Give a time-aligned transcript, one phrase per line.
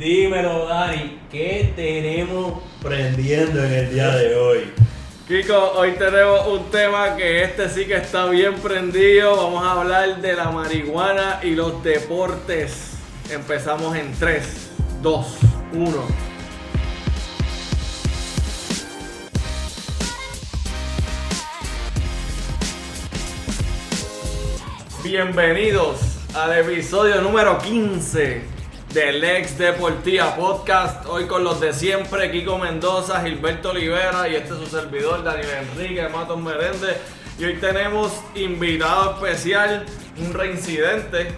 [0.00, 4.72] Dímelo, Dani, ¿qué tenemos prendiendo en el día de hoy?
[5.28, 9.36] Kiko, hoy tenemos un tema que este sí que está bien prendido.
[9.36, 12.92] Vamos a hablar de la marihuana y los deportes.
[13.30, 14.70] Empezamos en 3,
[15.02, 15.38] 2,
[15.74, 15.90] 1.
[25.04, 26.00] Bienvenidos
[26.34, 28.59] al episodio número 15
[28.92, 31.06] del Ex Deportiva Podcast.
[31.06, 35.48] Hoy con los de siempre, Kiko Mendoza, Gilberto Olivera y este es su servidor, Daniel
[35.72, 37.00] Enrique, Matos Meréndez.
[37.38, 39.86] Y hoy tenemos invitado especial,
[40.18, 41.28] un reincidente,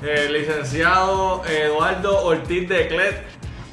[0.00, 3.22] el licenciado Eduardo Ortiz de Clet,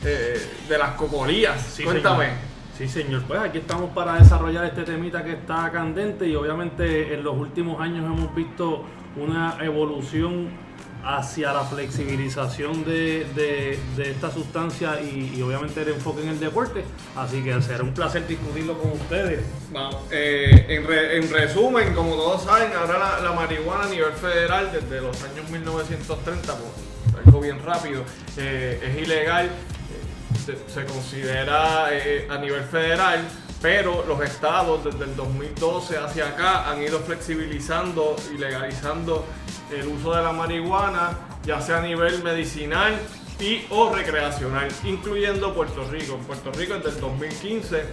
[0.03, 1.61] eh, de las Copolías.
[1.61, 2.25] Sí, Cuéntame.
[2.25, 2.39] señor.
[2.77, 3.23] Sí, señor.
[3.23, 7.80] Pues aquí estamos para desarrollar este temita que está candente y obviamente en los últimos
[7.80, 8.83] años hemos visto
[9.16, 10.69] una evolución
[11.03, 13.80] hacia la flexibilización de, de-
[14.12, 16.84] esta sustancia y, obviamente el enfoque en el deporte.
[17.16, 19.42] Así que será un placer discutirlo con ustedes.
[19.72, 24.70] Vamos, eh, en, re- en resumen, como todos saben, ahora la, marihuana a nivel federal
[24.72, 28.03] desde los años 1930, pues, algo bien rápido,
[28.38, 33.22] eh, es ilegal, eh, se, considera a nivel federal,
[33.61, 39.25] pero los estados desde el 2012 hacia acá han ido flexibilizando y legalizando
[39.72, 41.12] el uso de la marihuana,
[41.45, 42.98] ya sea a nivel medicinal
[43.39, 46.16] y o recreacional, incluyendo Puerto Rico.
[46.16, 47.84] En Puerto Rico desde el 2015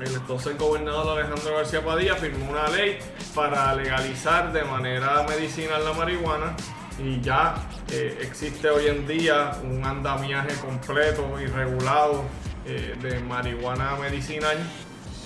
[0.00, 2.98] el entonces gobernador Alejandro García Padilla firmó una ley
[3.32, 6.56] para legalizar de manera medicinal la marihuana
[6.98, 7.54] y ya
[7.92, 12.24] eh, existe hoy en día un andamiaje completo y regulado
[12.66, 14.56] eh, de marihuana medicinal.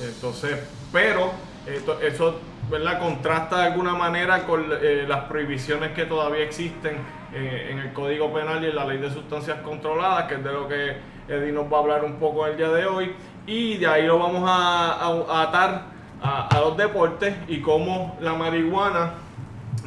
[0.02, 0.58] Entonces,
[0.92, 1.32] pero
[1.66, 2.38] esto- eso
[2.70, 2.98] ¿verdad?
[2.98, 6.96] contrasta de alguna manera con eh, las prohibiciones que todavía existen
[7.32, 10.52] eh, en el Código Penal y en la Ley de Sustancias Controladas, que es de
[10.52, 10.96] lo que
[11.28, 13.14] Eddie nos va a hablar un poco el día de hoy.
[13.46, 15.86] Y de ahí lo vamos a, atar
[16.20, 19.14] a, los deportes y cómo la marihuana,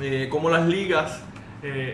[0.01, 1.23] eh, cómo las ligas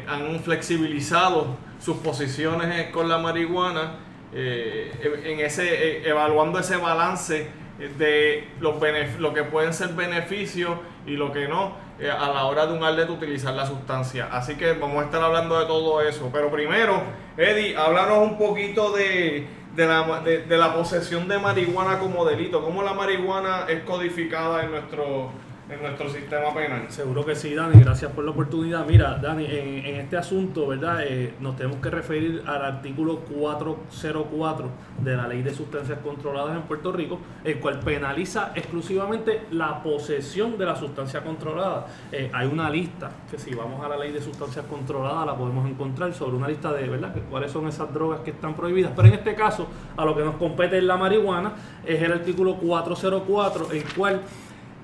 [0.08, 3.96] han flexibilizado sus posiciones con la marihuana,
[4.32, 8.76] en ese, evaluando ese balance de los
[9.20, 12.84] lo que pueden ser beneficios y lo que no eh, a la hora de un
[12.84, 14.30] atleta utilizar la sustancia.
[14.32, 16.30] Así que vamos a estar hablando de todo eso.
[16.32, 17.02] Pero primero,
[17.38, 22.64] Eddie, háblanos un poquito de, de la, de, de la posesión de marihuana como delito.
[22.64, 25.32] ¿Cómo la marihuana es codificada en nuestro,
[25.70, 26.86] en nuestro sistema penal?
[26.90, 28.86] Seguro que sí, Dani, gracias por la oportunidad.
[28.86, 31.02] Mira, Dani, en, este asunto, ¿verdad?
[31.04, 34.70] Eh, nos tenemos que referir al artículo 404
[35.04, 40.58] de la Ley de Sustancias Controladas en Puerto Rico, el cual penaliza exclusivamente la posesión
[40.58, 41.88] de la sustancia controlada.
[42.12, 45.70] Eh, hay una lista, que si vamos a la Ley de Sustancias Controladas la podemos
[45.70, 47.14] encontrar sobre una lista de, ¿verdad?
[47.30, 48.94] ¿Cuáles son esas drogas que están prohibidas?
[48.96, 51.54] Pero en este caso, a lo que nos compete es la marihuana,
[51.86, 54.22] es el artículo 404, el cual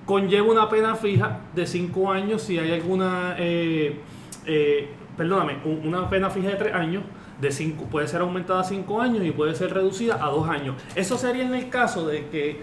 [0.05, 3.99] conlleva una pena fija de 5 años si hay alguna, eh,
[4.45, 7.03] eh, perdóname, un- una pena fija de 3 años,
[7.39, 10.75] de cinco, puede ser aumentada a 5 años y puede ser reducida a 2 años.
[10.95, 12.61] Eso sería en el caso de que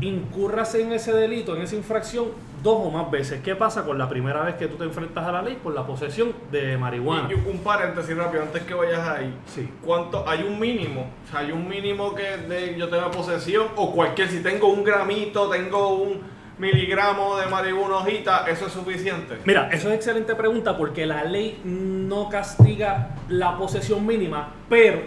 [0.00, 2.26] incurras en ese delito, en esa infracción,
[2.62, 3.40] dos o más veces.
[3.42, 5.86] ¿Qué pasa con la primera vez que tú te enfrentas a la ley por la
[5.86, 7.28] posesión de marihuana?
[7.30, 9.34] Y, y un paréntesis rápido antes que vayas ahí.
[9.46, 9.68] Sí.
[9.84, 10.26] ¿Cuánto?
[10.26, 11.10] Hay un mínimo.
[11.26, 14.84] O sea, hay un mínimo que de, yo tenga posesión o cualquier, si tengo un
[14.84, 16.20] gramito, tengo un
[16.60, 19.38] miligramo de marihuana hojita, eso es suficiente.
[19.46, 25.00] Mira, eso es excelente pregunta porque la ley no castiga la posesión mínima, pero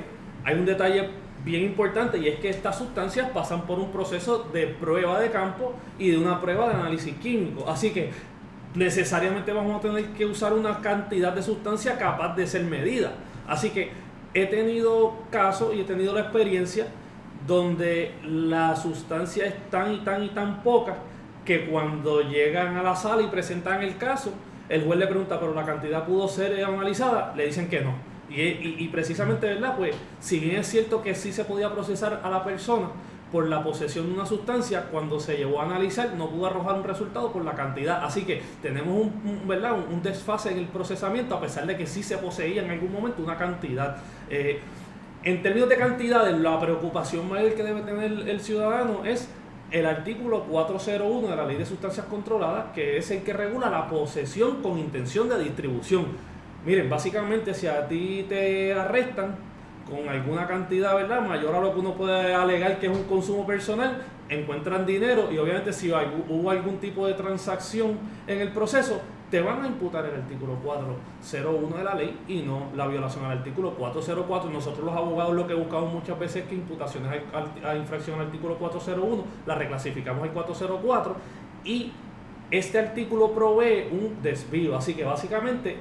[0.44, 1.09] hay un detalle
[1.46, 5.75] bien importante y es que estas sustancias pasan por un proceso de prueba de campo
[6.00, 7.69] y de una prueba de análisis químico.
[7.69, 8.09] Así que
[8.74, 13.12] necesariamente vamos a tener que usar una cantidad de sustancia capaz de ser medida.
[13.47, 13.92] Así que
[14.34, 16.88] he tenido casos y he tenido la experiencia
[17.46, 20.96] donde la sustancia es tan y tan y tan poca
[21.46, 24.31] que cuando llegan a la sala y presentan el caso,
[24.70, 27.94] el juez le pregunta, pero la cantidad pudo ser eh, analizada, le dicen que no.
[28.30, 29.76] Y, y- precisamente, ¿verdad?
[29.78, 32.88] Pues si bien es cierto que sí se podía procesar a la persona
[33.31, 36.84] por la posesión de una sustancia, cuando se llevó a analizar no pudo arrojar un
[36.84, 38.04] resultado por la cantidad.
[38.04, 39.74] Así que tenemos un, ¿verdad?
[39.74, 43.22] un, desfase en el procesamiento, a pesar de que sí se poseía en algún momento
[43.22, 43.98] una cantidad.
[44.30, 44.60] Eh,
[45.24, 49.30] en términos de cantidades, la preocupación mayor que debe tener el ciudadano es
[49.74, 53.88] el artículo 401 de la Ley de Sustancias Controladas, que es el que regula la
[53.88, 56.06] posesión con intención de distribución.
[56.64, 59.36] Miren, básicamente si a ti te arrestan
[59.90, 61.22] con alguna cantidad, ¿verdad?
[61.28, 65.40] Mayor a lo que uno puede alegar que es un consumo personal, encuentran dinero y
[65.40, 67.98] obviamente si hubo algún tipo de transacción
[68.28, 69.02] en el proceso,
[69.33, 73.39] te van a imputar el artículo 401 de la ley y no la violación al
[73.39, 74.51] artículo 404.
[74.51, 77.24] Nosotros los abogados lo que buscamos muchas veces es que imputaciones
[77.65, 81.15] a, infracción al artículo 401 las reclasificamos al 404
[81.63, 81.91] y
[82.51, 84.77] este artículo provee un desvío.
[84.77, 85.77] Así que básicamente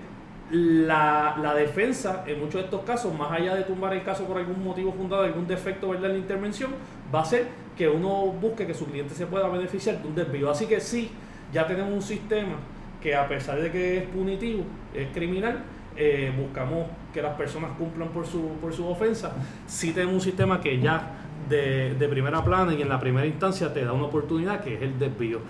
[0.51, 4.39] la, la, defensa, en muchos de estos casos, más allá de tumbar el caso por
[4.39, 6.07] algún motivo fundado, algún defecto ¿verdad?
[6.07, 6.71] en la intervención,
[7.15, 10.51] va a ser que uno busque que su cliente se pueda beneficiar de un desvío.
[10.51, 11.11] Así que sí,
[11.53, 12.57] ya tenemos un sistema
[13.03, 14.65] que a pesar de que es punitivo,
[14.95, 15.63] es criminal,
[15.97, 19.33] eh, buscamos que las personas cumplan por su, por su ofensa.
[19.67, 21.19] Sí tenemos un sistema que ya
[21.49, 24.83] de, de primera plana y en la primera instancia te da una oportunidad que es
[24.83, 25.41] el desvío.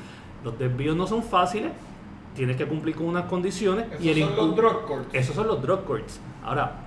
[0.43, 1.71] Los desvíos no son fáciles,
[2.35, 3.87] tienes que cumplir con unas condiciones.
[3.93, 5.09] Esos y el son los drug courts.
[5.13, 6.21] Esos son los drug courts.
[6.43, 6.87] Ahora,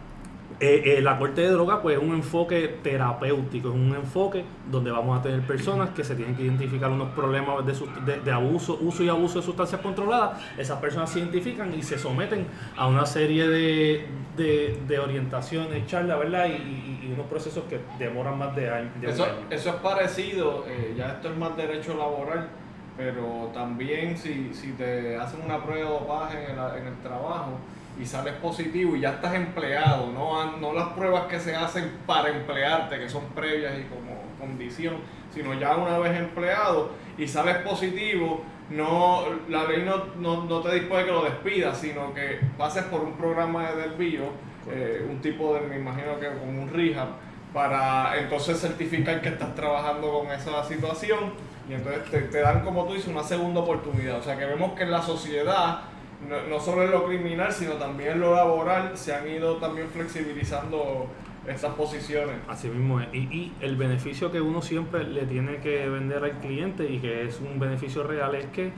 [0.59, 4.89] eh, eh, la corte de droga pues es un enfoque terapéutico, es un enfoque donde
[4.89, 9.03] vamos a tener personas que se tienen que identificar unos problemas de, de, abuso, uso
[9.03, 10.41] y abuso de sustancias controladas.
[10.57, 12.47] Esas personas se identifican y se someten
[12.77, 14.07] a una serie de,
[14.37, 16.47] de orientaciones, charlas, ¿verdad?
[16.47, 18.91] Y, y, unos procesos que demoran más de, años.
[19.01, 22.49] Eso, eso, es parecido, eh, ya esto es más derecho laboral
[22.97, 27.59] pero también si, si te hacen una prueba de dopaje en el, en el trabajo
[27.99, 32.29] y sales positivo y ya estás empleado, no, no las pruebas que se hacen para
[32.29, 34.95] emplearte, que son previas y como condición,
[35.33, 41.05] sino ya una vez empleado y sales positivo, no, la ley no, no, te dispone
[41.05, 44.23] que lo despidas, sino que pases por un programa de desvío,
[44.69, 47.09] eh, un tipo de, me imagino que como un rehab,
[47.53, 51.33] para entonces certificar que estás trabajando con esa situación
[51.69, 54.19] y entonces te, te, dan, como tú dices, una segunda oportunidad.
[54.19, 55.79] O sea que vemos que en la sociedad,
[56.27, 61.07] no, solo en lo criminal, sino también en lo laboral, se han ido también flexibilizando
[61.47, 62.37] estas posiciones.
[62.47, 63.07] Así mismo es.
[63.13, 67.23] Y, y el beneficio que uno siempre le tiene que vender al cliente y que
[67.27, 68.71] es un beneficio real es que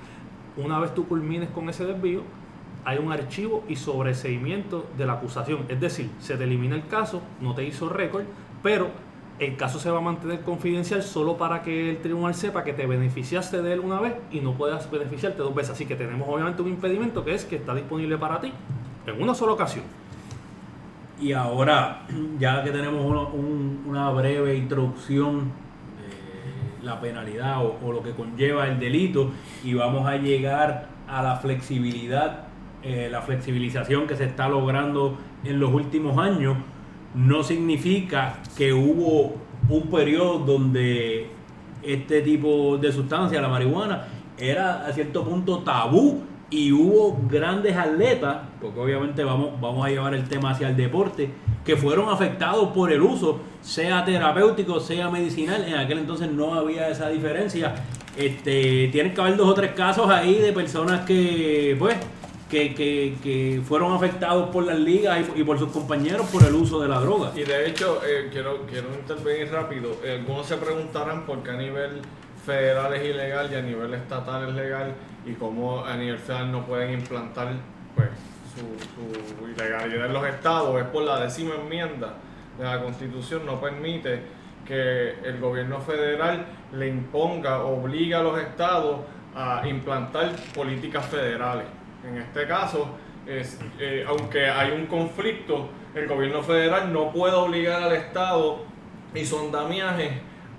[0.57, 2.23] una vez tú culmines con ese desvío,
[2.83, 5.65] hay un archivo y sobreseimiento de la acusación.
[5.69, 8.23] Es decir, se te elimina el caso, no te hizo récord,
[8.63, 8.89] pero
[9.39, 12.87] el caso se va a mantener confidencial solo para que el tribunal sepa que te
[12.87, 15.73] beneficiaste de él una vez y no puedas beneficiarte dos veces.
[15.73, 18.51] Así que tenemos obviamente un impedimento que es que está disponible para ti
[19.05, 19.83] en una sola ocasión.
[21.19, 22.05] Y ahora,
[22.39, 23.31] ya que tenemos
[23.85, 25.51] una breve introducción
[26.79, 29.31] de la penalidad o, lo que conlleva el delito
[29.63, 32.47] y vamos a llegar a la flexibilidad,
[32.83, 36.57] eh, la flexibilización que se está logrando en los últimos años,
[37.17, 39.35] no significa que hubo
[39.69, 41.29] un periodo donde
[41.81, 48.37] este tipo de sustancia, la marihuana, era a cierto punto tabú y hubo grandes atletas,
[48.61, 51.29] porque obviamente vamos, vamos a llevar el tema hacia el deporte,
[51.65, 55.65] que fueron afectados por el uso, sea terapéutico, sea medicinal.
[55.67, 57.75] En aquel entonces no había esa diferencia.
[58.15, 61.97] Este, tienen que haber dos o tres casos ahí de personas que, pues,
[62.49, 66.79] que, que, que, fueron afectados por las ligas y, por sus compañeros por el uso
[66.79, 67.31] de la droga.
[67.35, 69.97] Y de hecho, eh, quiero, quiero intervenir rápido.
[70.09, 72.01] Algunos se preguntarán por qué a nivel
[72.45, 74.94] federal es ilegal y a nivel estatal es legal
[75.25, 77.49] y cómo a nivel federal no pueden implantar
[77.95, 78.09] pues,
[78.55, 80.79] su, su ilegalidad en los estados.
[80.79, 82.13] Es por la décima enmienda
[82.57, 84.21] de la Constitución, no permite
[84.65, 88.99] que el gobierno federal le imponga, obliga a los estados
[89.35, 91.76] a implantar políticas federales.
[92.07, 92.89] En este caso,
[93.27, 98.59] eh, aunque hay un conflicto, el gobierno federal no puede obligar al Estado
[99.13, 100.11] y son damiajes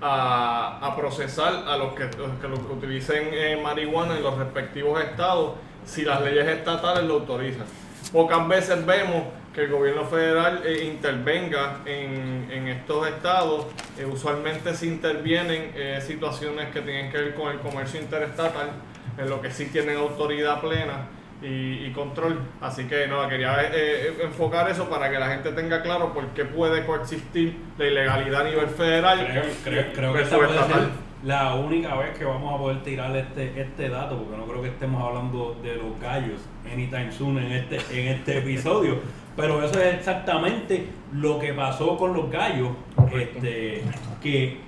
[0.03, 5.55] a, a, procesar a los que, los que, utilicen eh, marihuana en los respectivos estados
[5.85, 7.65] si las leyes estatales lo autorizan.
[8.13, 9.25] Pocas veces vemos
[9.55, 13.67] que el gobierno federal eh, intervenga en, estos estados.
[14.13, 18.71] Usualmente se intervienen situaciones que tienen que ver con el comercio interestatal,
[19.17, 21.09] en lo que sí tienen autoridad plena
[21.43, 22.41] y, control.
[22.61, 26.27] Así que no, quería eh, eh, enfocar eso para que la gente tenga claro por
[26.29, 29.27] qué puede coexistir la ilegalidad a nivel federal.
[29.65, 33.89] Creo, que esta puede ser la única vez que vamos a poder tirar este, este
[33.89, 36.41] dato, porque no creo que estemos hablando de los gallos
[36.71, 38.99] anytime soon en este, en este episodio.
[39.37, 42.71] Pero eso es exactamente lo que pasó con los gallos,
[43.13, 43.83] este,
[44.21, 44.59] que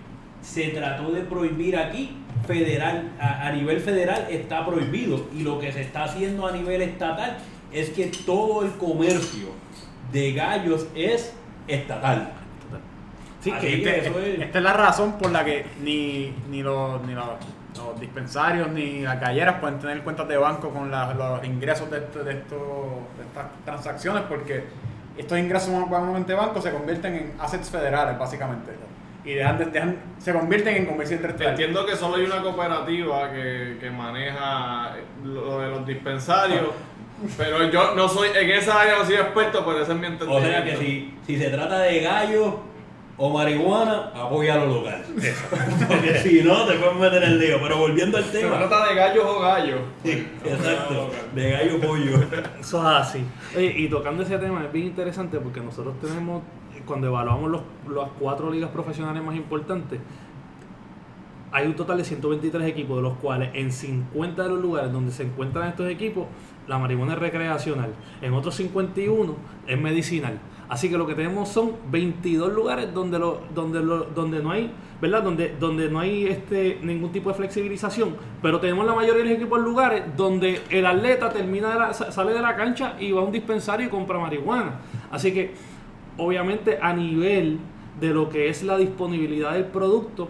[0.41, 2.17] se trató de prohibir aquí
[2.47, 7.39] federal, a, nivel federal está prohibido y lo que se está haciendo a nivel estatal
[7.73, 9.49] es que todo el comercio
[10.13, 11.33] de gallos es
[11.69, 12.33] estatal.
[13.41, 17.27] Sí, que este, esta es la razón por la que ni, ni, los, ni los,
[17.99, 22.41] dispensarios ni las galleras pueden tener cuentas de banco con los ingresos de, de, de
[22.41, 24.65] estas transacciones porque
[25.17, 28.73] estos ingresos normalmente bancos se convierten en assets federales básicamente
[29.25, 31.53] y dejan, se convierten en comercio interestatal.
[31.53, 36.69] Entiendo que solo hay una cooperativa que, que maneja lo de los dispensarios,
[37.37, 40.11] Pero yo no soy, en esa área no soy experto, pero ese es mi O
[40.11, 40.49] entendimiento.
[40.51, 42.61] sea que si, si se trata de gallo
[43.19, 45.05] o marihuana, apoya a lo local.
[45.89, 47.59] Porque si no, te pueden meter el lío.
[47.63, 48.57] Pero volviendo al Se tema.
[48.57, 49.81] trata de gallos o gallos.
[50.03, 51.11] Sí, exacto.
[51.35, 52.21] De gallo pollo.
[52.59, 53.23] Eso es así.
[53.55, 56.43] Oye, y tocando ese tema es bien interesante porque nosotros tenemos,
[56.87, 57.61] cuando evaluamos los,
[57.95, 60.01] las cuatro ligas profesionales más importantes,
[61.53, 65.11] hay un total de 123 equipos, de los cuales en 50 de los lugares donde
[65.11, 66.27] se encuentran estos equipos,
[66.69, 67.91] la marihuana es recreacional.
[68.23, 69.35] En otros 51
[69.67, 70.39] es medicinal.
[70.69, 74.71] Así que lo que tenemos son 22 lugares donde lo, donde lo, donde no hay,
[75.03, 75.25] ¿verdad?
[75.25, 78.15] Donde, donde no hay este ningún tipo de flexibilización.
[78.41, 81.93] Pero tenemos la mayoría de los equipos en lugares donde el atleta termina de la-
[81.93, 84.75] sa- sale de la cancha y va a un dispensario y compra marihuana.
[85.11, 85.53] Así que,
[86.21, 87.59] obviamente, a nivel
[88.01, 90.29] de lo que es la disponibilidad del producto,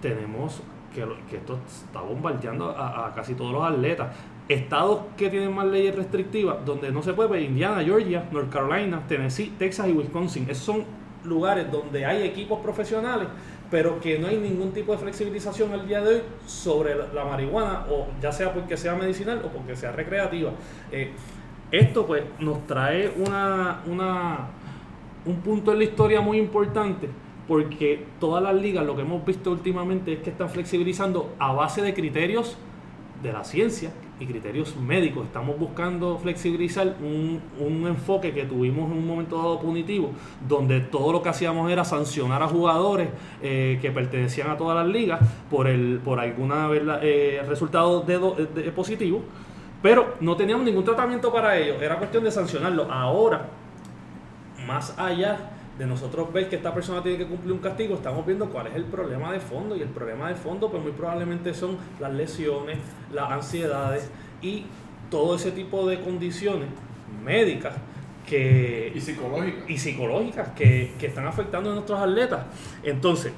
[0.00, 0.62] tenemos
[0.94, 1.02] que,
[1.36, 4.16] esto está bombardeando a, casi todos los atletas.
[4.48, 9.02] Estados que tienen más leyes restrictivas, donde no se puede, pues, Indiana, Georgia, North Carolina,
[9.08, 10.48] Tennessee, Texas y Wisconsin.
[10.48, 10.84] Esos son
[11.24, 13.28] lugares donde hay equipos profesionales,
[13.70, 17.24] pero que no hay ningún tipo de flexibilización al día de hoy sobre la, la
[17.24, 20.50] marihuana, o ya sea porque sea medicinal o porque sea recreativa.
[20.92, 21.12] Eh,
[21.70, 24.48] esto pues nos trae una, una,
[25.26, 27.08] un punto en la historia muy importante
[27.48, 31.82] porque todas las ligas lo que hemos visto últimamente es que están flexibilizando a base
[31.82, 32.56] de criterios
[33.22, 33.90] de la ciencia
[34.20, 35.24] y criterios médicos.
[35.26, 40.10] Estamos buscando flexibilizar un, un enfoque que tuvimos en un momento dado punitivo,
[40.48, 43.08] donde todo lo que hacíamos era sancionar a jugadores
[43.42, 47.00] eh, que pertenecían a todas las ligas por el por ¿verdad?
[47.02, 49.22] eh, resultado de, do- de- positivo,
[49.82, 51.74] pero no teníamos ningún tratamiento para ello.
[51.80, 52.90] Era cuestión de sancionarlo.
[52.90, 53.48] Ahora,
[54.66, 58.48] más allá de nosotros ver que esta persona tiene que cumplir un castigo, estamos viendo
[58.50, 59.74] cuál es el problema de fondo.
[59.76, 62.78] Y el problema de fondo, pues muy probablemente son las lesiones,
[63.12, 64.64] las ansiedades y
[65.10, 66.68] todo ese tipo de condiciones
[67.24, 67.74] médicas
[68.26, 69.58] que, Y psicológico.
[69.68, 72.44] y psicológicas que, que están afectando a nuestros atletas.
[72.82, 73.32] Entonces,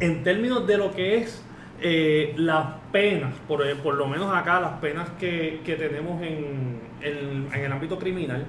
[0.00, 1.42] en términos de lo que es
[1.80, 7.48] eh, las penas, por, por lo menos acá las penas que, que tenemos en, en-
[7.52, 8.44] en el ámbito criminal,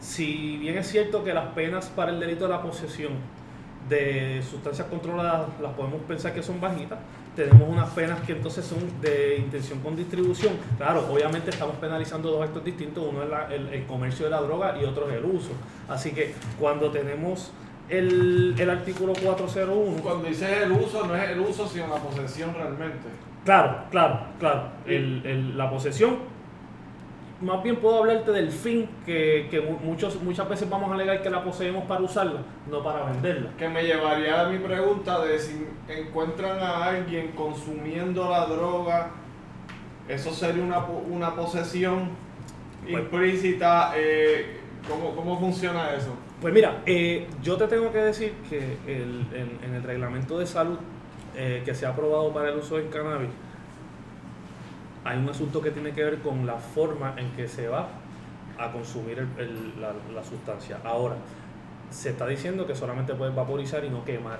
[0.00, 3.12] si bien es cierto que las penas para el delito de la posesión
[3.88, 6.98] de sustancias controladas las podemos pensar que son bajitas,
[7.34, 10.52] tenemos unas penas que entonces son de intención con distribución.
[10.76, 14.40] Claro, obviamente estamos penalizando dos actos distintos, uno es la- el, el comercio de la
[14.40, 15.50] droga y otro es el uso.
[15.88, 17.50] Así que cuando tenemos
[17.88, 22.54] el, el artículo 401, Cuando dices el uso, no es el uso, sino la posesión
[22.54, 23.08] realmente.
[23.44, 24.62] Claro, claro, claro.
[24.86, 26.18] El- la posesión,
[27.40, 31.22] más bien puedo hablarte del fin, que, que mu- muchos, muchas veces vamos a alegar
[31.22, 33.50] que la poseemos para usarla, no para venderla.
[33.56, 39.10] Que me llevaría a mi pregunta de si encuentran a alguien consumiendo la droga,
[40.08, 42.10] eso sería una, una posesión
[42.82, 43.92] Pues- implícita.
[43.96, 46.14] eh, ¿cómo, ¿Cómo funciona eso?
[46.40, 50.46] Pues mira, eh, yo te tengo que decir que el- en, en el reglamento de
[50.46, 50.78] salud
[51.36, 53.28] eh, que se ha aprobado para el uso del cannabis,
[55.04, 57.88] hay un asunto que tiene que ver con la forma en que se va
[58.58, 60.78] a consumir el- el- la, la sustancia.
[60.84, 61.14] Ahora,
[61.90, 64.38] se está diciendo que solamente puedes vaporizar y no quemar.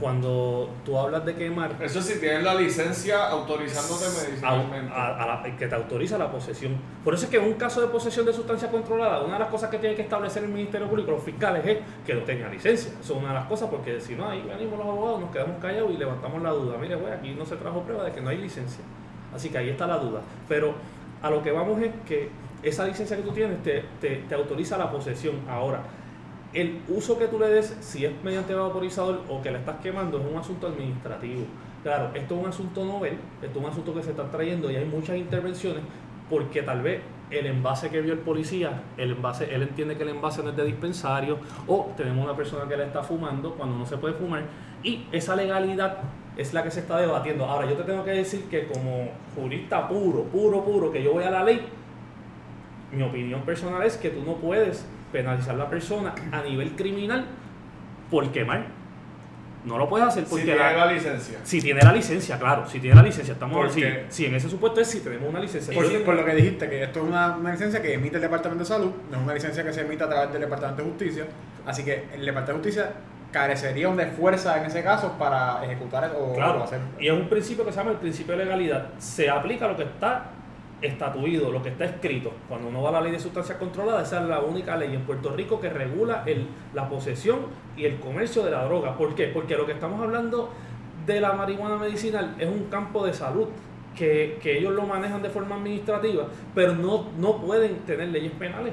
[0.00, 4.90] Cuando tú hablas de quemar, Eso si tienes la licencia autorizándote medicinalmente.
[4.94, 6.74] a- a- a la- que te autoriza la posesión.
[7.04, 9.48] Por eso es que en un caso de posesión de sustancia controlada, una de las
[9.48, 12.92] cosas que tiene que establecer el Ministerio Público, los fiscales, es que no tenga licencia.
[12.98, 15.58] Eso es una de las cosas, porque si no, ahí venimos los abogados, nos quedamos
[15.60, 16.78] callados y levantamos la duda.
[16.80, 18.82] Mire, güey, aquí no se trajo prueba de que no hay licencia.
[19.34, 20.20] Así que ahí está la duda.
[20.48, 20.74] Pero
[21.22, 22.28] a lo que vamos es que
[22.62, 25.36] esa licencia que tú tienes te, te- autoriza la posesión.
[25.48, 25.80] Ahora,
[26.52, 30.18] el uso que tú le des, si es mediante vaporizador o que le estás quemando,
[30.18, 31.42] es un asunto administrativo.
[31.82, 34.76] Claro, esto es un asunto novel, esto es un asunto que se está trayendo y
[34.76, 35.82] hay muchas intervenciones
[36.28, 40.10] porque tal vez el envase que vio el policía, el envase, él entiende que el
[40.10, 43.86] envase no es de dispensario o tenemos una persona que le está fumando cuando no
[43.86, 44.42] se puede fumar
[44.82, 45.98] y esa legalidad
[46.36, 47.44] es la que se está debatiendo.
[47.44, 51.24] Ahora, yo te tengo que decir que como jurista puro, puro, puro, que yo voy
[51.24, 51.66] a la ley,
[52.92, 57.24] mi opinión personal es que tú no puedes penalizar a la persona a nivel criminal
[58.10, 58.66] por quemar.
[59.64, 61.38] No lo puedes hacer si porque tienes la- la licencia.
[61.42, 64.48] si tiene la licencia, claro, si tiene la licencia, estamos ¿Por si, si en ese
[64.48, 65.74] supuesto es si tenemos una licencia.
[65.74, 68.22] Por, Si- por lo que dijiste, que esto es una, una licencia que emite el
[68.22, 70.88] Departamento de Salud, no es una licencia que se emite a través del Departamento de
[70.88, 71.26] Justicia,
[71.66, 72.90] así que el Departamento de Justicia
[73.32, 76.80] carecería de fuerza en ese caso para ejecutar o, o Claro, hacer.
[76.98, 78.88] y es un principio que se llama el principio de legalidad.
[78.98, 80.24] Se aplica lo que está
[80.82, 82.32] estatuido, lo que está escrito.
[82.48, 85.02] Cuando uno va a la ley de sustancias controladas, esa es la única ley en
[85.02, 87.40] Puerto Rico que regula el, la posesión
[87.76, 88.96] y el comercio de la droga.
[88.96, 89.26] ¿Por qué?
[89.28, 90.50] Porque lo que estamos hablando
[91.06, 93.48] de la marihuana medicinal es un campo de salud.
[93.96, 98.72] que, que ellos lo manejan de forma administrativa, pero no, no pueden tener leyes penales.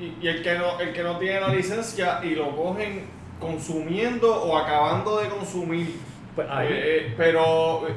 [0.00, 3.04] Y, y el, que no, el que no tiene la licencia y lo cogen
[3.44, 5.96] consumiendo o acabando de consumir.
[6.34, 7.86] Pues ahí, Eh, pero.
[7.88, 7.92] eh,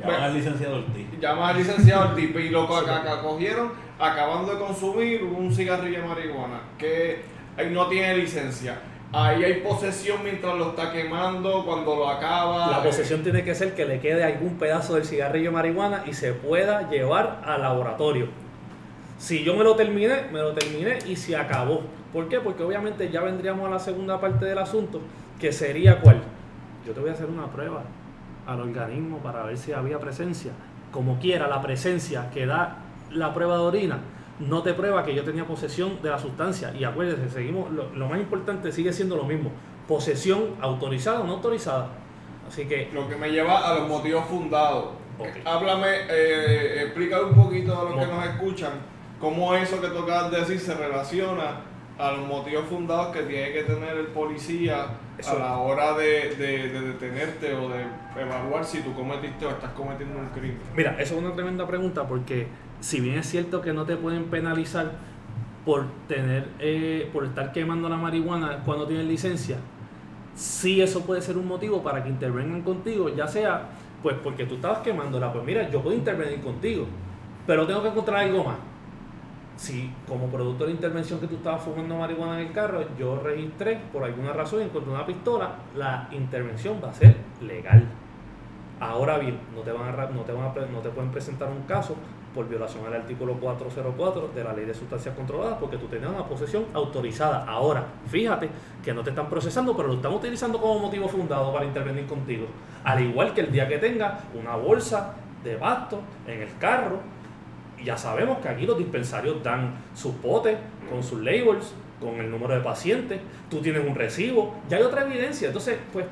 [0.00, 1.06] Llama al licenciado Ortiz.
[1.20, 6.02] Llama al licenciado Ortiz y lo co- acá- acá cogieron acabando de consumir un cigarrillo
[6.02, 7.22] de marihuana que
[7.56, 8.78] ahí no tiene licencia.
[9.12, 12.66] Ahí hay posesión mientras lo está quemando, cuando lo acaba.
[12.72, 16.02] La eh, posesión tiene que ser que le quede algún pedazo del cigarrillo de marihuana
[16.06, 18.26] y se pueda llevar al laboratorio.
[19.18, 21.82] Si yo me lo terminé, me lo terminé y se acabó.
[22.14, 22.38] ¿Por qué?
[22.40, 25.00] Porque obviamente ya vendríamos a la segunda parte del asunto,
[25.38, 26.22] que sería cuál.
[26.86, 27.82] Yo te voy a hacer una prueba
[28.46, 30.52] al organismo para ver si había presencia.
[30.92, 32.78] Como quiera, la presencia que da
[33.10, 33.98] la prueba de orina
[34.38, 36.72] no te prueba que yo tenía posesión de la sustancia.
[36.78, 39.50] Y acuérdense, seguimos, lo, lo más importante sigue siendo lo mismo.
[39.88, 41.88] Posesión autorizada o no autorizada.
[42.46, 44.90] Así que Lo que me lleva a los motivos fundados.
[45.44, 48.14] Háblame, eh, explícale un poquito a los que No.
[48.16, 48.72] nos escuchan
[49.20, 51.60] cómo eso que tocas de decir se relaciona
[51.98, 54.86] a los motivos fundados que tiene que tener el policía
[55.16, 55.36] Eso.
[55.36, 57.84] a la hora de, de- de detenerte o de
[58.20, 60.58] evaluar si tú cometiste o estás cometiendo un crimen.
[60.76, 62.48] Mira, eso es una tremenda pregunta porque
[62.80, 64.92] si bien es cierto que no te pueden penalizar
[65.64, 69.56] por tener, eh, por estar quemando la marihuana cuando tienes licencia,
[70.34, 73.68] sí eso puede ser un motivo para que intervengan contigo, ya sea
[74.02, 76.86] pues porque tú estabas quemándola, pues mira, yo puedo intervenir contigo,
[77.46, 78.56] pero tengo que encontrar algo más.
[79.56, 83.20] Si como producto de la intervención que tú estabas fumando marihuana en el carro, yo
[83.20, 87.84] registré por alguna razón y encontré una pistola, la intervención va a ser legal.
[88.80, 91.62] Ahora bien, no te, van a, no, te van a no te pueden presentar un
[91.62, 91.94] caso
[92.34, 96.26] por violación al artículo 404 de la ley de sustancias controladas porque tú tenías una
[96.26, 97.44] posesión autorizada.
[97.46, 98.50] Ahora, fíjate
[98.82, 102.46] que no te están procesando, pero lo están utilizando como motivo fundado para intervenir contigo.
[102.82, 106.98] Al igual que el día que tengas una bolsa de basto en el carro,
[107.78, 110.56] y ya sabemos que aquí los dispensarios dan sus potes
[110.90, 115.02] con sus labels, con el número de pacientes, tú tienes un recibo, ya hay otra
[115.02, 115.48] evidencia.
[115.48, 116.06] Entonces, pues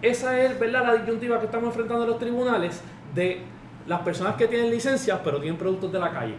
[0.00, 0.84] esa es ¿verdad?
[0.84, 2.82] la disyuntiva que estamos enfrentando en los tribunales
[3.14, 3.42] de
[3.86, 6.34] las personas que tienen licencias pero tienen productos de la calle.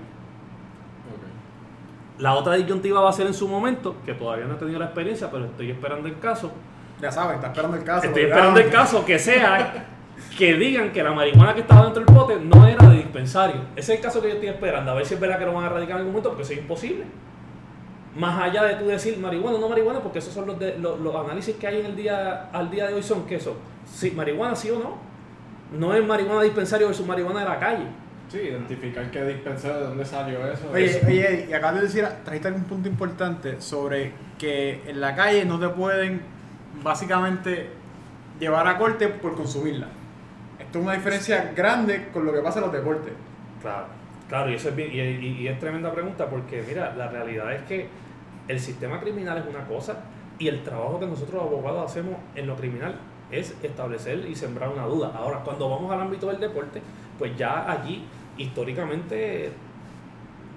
[2.19, 4.85] La otra disyuntiva va a ser en su momento, que todavía no he tenido la
[4.85, 6.51] experiencia, pero estoy esperando el caso.
[7.01, 8.07] Ya saben, está esperando el caso.
[8.07, 9.87] Estoy esperando el caso que sea
[10.37, 13.61] que digan que la marihuana que estaba dentro del pote no era de dispensario.
[13.75, 15.53] Ese es el caso que yo estoy esperando, a ver si es verdad que lo
[15.53, 17.05] van a erradicar en algún momento, porque eso es imposible.
[18.15, 20.99] Más allá de tú decir marihuana o no marihuana, porque esos son los, de- los,
[20.99, 23.53] los análisis que hay en el día al día de hoy son que son
[23.91, 24.97] sí, marihuana sí o no.
[25.77, 27.85] No es marihuana dispensario versus marihuana de la calle.
[28.29, 30.69] Sí, identificar qué dispensario, de dónde salió eso.
[30.71, 31.05] Oye, Eso.
[31.07, 35.59] oye, y acabas de decir, trajiste algún punto importante sobre que en la calle no
[35.59, 36.21] te pueden
[36.83, 37.69] básicamente
[38.39, 39.87] llevar a corte por consumirla.
[40.73, 43.13] Esto es una diferencia grande con lo que pasa en los deportes.
[43.61, 43.85] Claro,
[44.27, 47.87] claro, y eso es bien- y es tremenda pregunta porque mira, la realidad es que
[48.47, 49.97] el sistema criminal es una cosa
[50.39, 52.95] y el trabajo que nosotros los abogados hacemos en lo criminal
[53.29, 55.11] es establecer y sembrar una duda.
[55.15, 56.81] Ahora, cuando vamos al ámbito del deporte,
[57.19, 58.03] pues ya allí
[58.37, 59.51] históricamente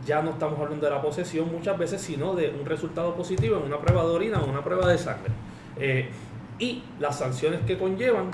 [0.06, 3.64] ya no estamos hablando de la posesión muchas veces, sino de un resultado positivo en
[3.64, 5.32] una prueba de orina o una prueba de sangre.
[5.78, 6.08] Eh,
[6.58, 8.30] y las sanciones que conllevan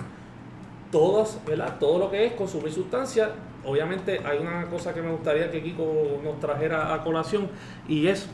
[0.92, 1.78] todas, ¿verdad?
[1.80, 3.30] Todo lo que es consumir sustancias.
[3.64, 7.48] Obviamente hay una cosa que me gustaría que Kiko nos trajera a colación
[7.88, 8.28] y es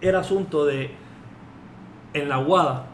[0.00, 0.90] el asunto de
[2.12, 2.86] en la UADA,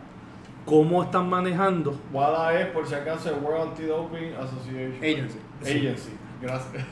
[0.65, 1.99] cómo están manejando.
[2.13, 4.97] WADA es, por si acaso, el World Anti-Doping Association.
[4.97, 5.39] Agency.
[5.63, 6.11] Agency.
[6.41, 6.85] Gracias.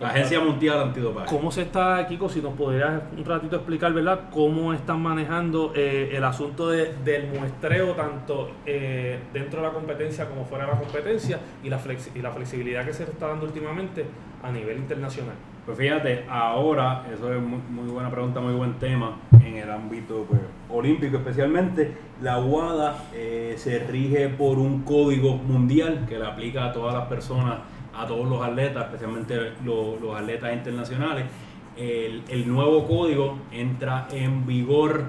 [0.00, 1.26] La Agencia Mundial Antidopaje.
[1.28, 4.20] ¿Cómo se está, Kiko, si nos podrías un ratito explicar, ¿verdad?
[4.30, 10.28] Cómo están manejando eh, el asunto de- del muestreo tanto eh, dentro de la competencia
[10.28, 13.46] como fuera de la competencia y la, flexi- y la flexibilidad que se está dando
[13.46, 14.04] últimamente
[14.42, 15.34] a nivel internacional?
[15.66, 20.26] Pues fíjate, ahora, eso es muy, muy buena pregunta, muy buen tema en el ámbito
[20.28, 21.96] pues, olímpico especialmente.
[22.20, 27.06] La UADA eh, se rige por un código mundial que le aplica a todas las
[27.06, 27.60] personas,
[27.96, 31.26] a todos los atletas, especialmente los, los atletas internacionales.
[31.76, 35.04] El, el nuevo código entra en vigor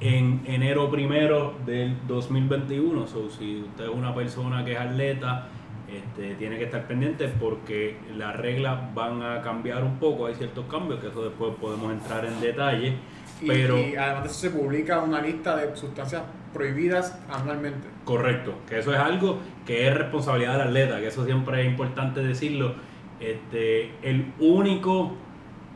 [0.00, 3.06] en enero primero del 2021.
[3.06, 5.48] So, si usted es una persona que es atleta,
[5.88, 10.66] este, tiene que estar pendiente porque las reglas van a cambiar un poco, hay ciertos
[10.66, 12.94] cambios que eso después podemos entrar en detalle,
[13.40, 17.88] Y, pero y además de eso se publica una lista de sustancias prohibidas anualmente.
[18.04, 22.22] correcto, que eso es algo que es responsabilidad del atleta, que eso siempre es importante
[22.22, 22.74] decirlo.
[23.20, 25.12] Este, el único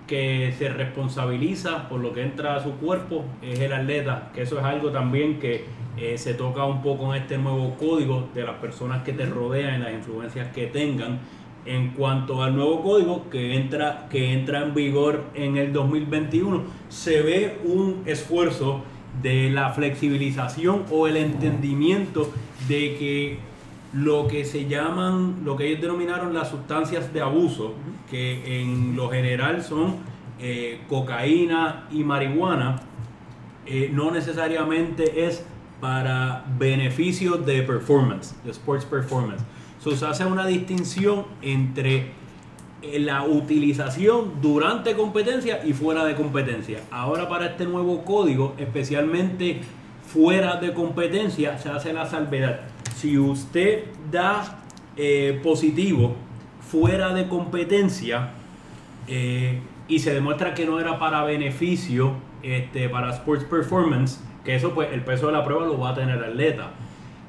[0.07, 4.59] que se responsabiliza por lo que entra a su cuerpo es el atleta, que eso
[4.59, 5.65] es algo también que
[5.97, 9.83] eh, se toca un poco en este nuevo código de las personas que te rodean
[9.83, 11.21] las influencias que tengan.
[11.65, 17.23] En cuanto al nuevo código que entra, que entra en vigor en el 2021, se
[17.23, 18.83] ve un esfuerzo
[19.21, 22.33] de la flexibilización o el entendimiento
[22.69, 23.39] de que
[23.93, 27.75] lo que se llaman, lo que ellos denominaron las sustancias de abuso,
[28.11, 29.97] que en lo general son
[30.41, 32.81] eh, cocaína y marihuana,
[33.67, 35.45] eh, no necesariamente es
[35.81, 39.43] para beneficios de performance, de sports performance.
[39.79, 42.13] se hace una distinción entre
[42.99, 46.81] la utilización durante competencia y fuera de competencia.
[46.91, 49.61] Ahora para este nuevo código, especialmente
[50.07, 52.61] fuera de competencia, se hace la salvedad.
[52.97, 54.65] Si usted da
[54.97, 56.17] eh, positivo
[56.61, 58.31] fuera de competencia
[59.07, 64.75] eh, y se demuestra que no era para beneficio, este, para sports performance, que eso
[64.75, 66.71] pues el peso de la prueba lo va a tener el atleta,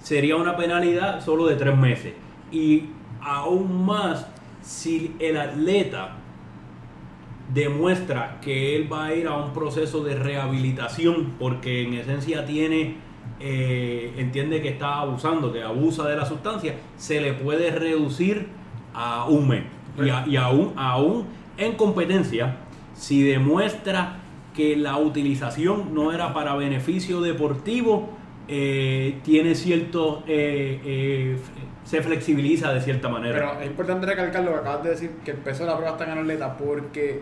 [0.02, 2.13] sería una penalidad solo de tres meses.
[2.52, 2.86] Y
[3.22, 4.28] aún más
[4.63, 6.15] si el atleta
[7.54, 12.95] demuestra que él va a ir a un proceso de rehabilitación porque en esencia tiene
[13.39, 18.47] eh, entiende que está abusando, que abusa de la sustancia, se le puede reducir
[18.93, 19.63] a un mes.
[19.97, 21.26] Y, y aún, aún
[21.58, 22.58] en competencia,
[22.93, 24.19] si demuestra
[24.56, 28.10] que la utilización no era para beneficio deportivo,
[28.47, 31.38] eh, tiene cierto eh,
[31.84, 33.36] se flexibiliza de cierta manera.
[33.36, 35.93] Pero es importante recalcar lo que acabas de decir, que el peso de la prueba
[35.93, 37.22] está en el atleta porque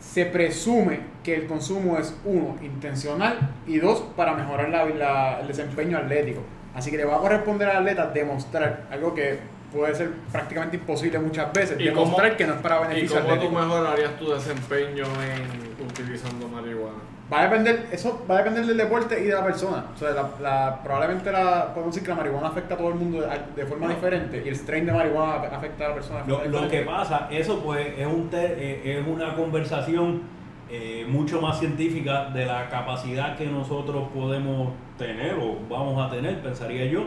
[0.00, 5.98] se presume que el consumo es, uno, intencional y dos, para mejorar la, el desempeño
[5.98, 6.42] atlético.
[6.74, 9.38] Así que le va a corresponder al atleta demostrar algo que
[9.72, 13.40] puede ser prácticamente imposible muchas veces, ¿Y demostrar que no es para beneficio ¿Y cómo
[13.40, 17.13] tú mejorarías tu desempeño en utilizando marihuana?
[17.32, 19.86] Va a depender, eso va a depender del deporte y de la persona.
[19.94, 20.10] O sea,
[20.40, 23.88] la, probablemente la, podemos decir que la marihuana afecta a todo el mundo de, forma
[23.88, 26.24] diferente y el strain de marihuana afecta a la persona.
[26.26, 30.22] Lo, lo que pasa, eso pues es, un eh, es una conversación
[30.70, 36.42] eh, mucho más científica de la capacidad que nosotros podemos tener o vamos a tener,
[36.42, 37.04] pensaría yo.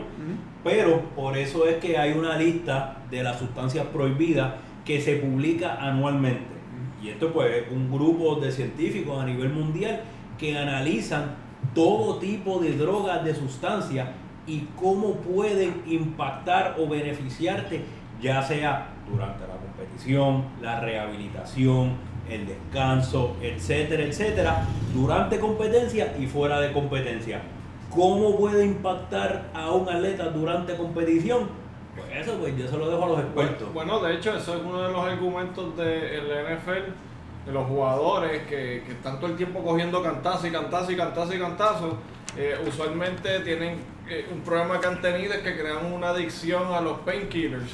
[0.62, 4.54] Pero por eso es que hay una lista de las sustancias prohibidas
[4.84, 6.57] que se publica anualmente.
[7.02, 10.00] Y esto pues es un grupo de científicos a nivel mundial
[10.38, 11.36] que analizan
[11.74, 14.08] todo tipo de drogas, de sustancias
[14.46, 17.82] y cómo pueden impactar o beneficiarte,
[18.20, 21.92] ya sea durante la competición, la rehabilitación,
[22.28, 27.42] el descanso, etcétera, etcétera, durante competencia y fuera de competencia.
[27.90, 31.67] ¿Cómo puede impactar a un atleta durante competición?
[31.98, 33.72] Pues eso, pues yo se lo dejo a los expertos.
[33.72, 36.24] Bueno, de hecho, eso es uno de los argumentos del
[36.56, 41.34] NFL, de los jugadores que, están todo el tiempo cogiendo cantazo y cantazo y cantazo
[41.34, 41.98] y cantazo.
[42.36, 46.80] Eh, usualmente tienen eh, un problema que han tenido es que crean una adicción a
[46.80, 47.72] los painkillers.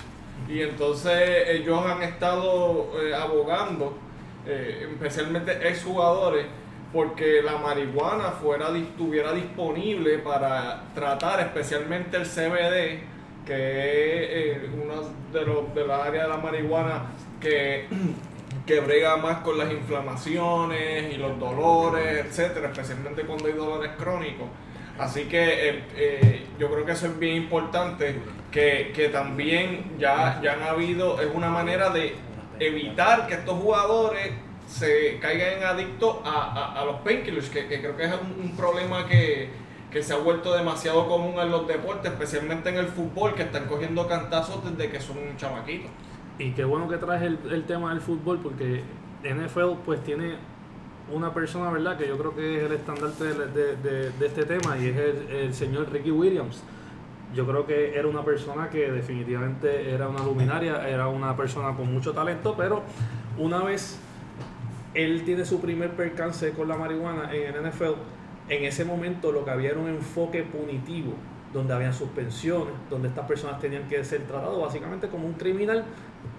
[0.48, 3.98] Y entonces ellos han estado eh, abogando,
[4.46, 6.46] especialmente exjugadores,
[6.92, 13.13] porque la marihuana fuera estuviera disponible para tratar especialmente el CBD
[13.44, 14.94] que es eh, una
[15.32, 17.02] de, los, de las áreas de la marihuana
[17.40, 17.86] que,
[18.66, 24.48] que brega más con las inflamaciones y los dolores, etcétera, especialmente cuando hay dolores crónicos.
[24.98, 28.16] Así que eh, eh, yo creo que eso es bien importante,
[28.50, 32.14] que, que, también ya, ya han habido, es una manera de
[32.60, 34.30] evitar que estos jugadores
[34.68, 39.48] se caigan adictos a, a, los painkillers, que, que, creo que es un problema que,
[39.94, 43.66] que se ha vuelto demasiado común en los deportes, especialmente en el fútbol, que están
[43.66, 45.88] cogiendo cantazos desde que son un chamaquito.
[46.36, 48.82] Y qué bueno que traes el, el tema del fútbol, porque
[49.22, 50.34] NFL pues tiene
[51.12, 51.96] una persona, ¿verdad?
[51.96, 55.54] Que yo creo que es el estandarte de, de, este tema y es el, el,
[55.54, 56.64] señor Ricky Williams.
[57.32, 61.94] Yo creo que era una persona que definitivamente era una luminaria, era una persona con
[61.94, 62.82] mucho talento, pero
[63.38, 64.00] una vez
[64.92, 67.94] él tiene su primer percance con la marihuana en el NFL,
[68.48, 71.14] en ese momento lo que había era un enfoque punitivo,
[71.52, 75.84] donde había suspensiones, donde estas personas tenían que ser tratadas básicamente como un criminal.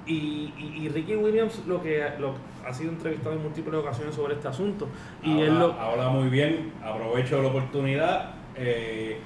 [0.06, 4.88] Y, Ricky Williams lo que ha sido entrevistado en múltiples ocasiones sobre este asunto.
[5.24, 8.36] Y habla, él lo, habla muy bien, aprovecho la oportunidad.
[8.56, 9.18] Eh,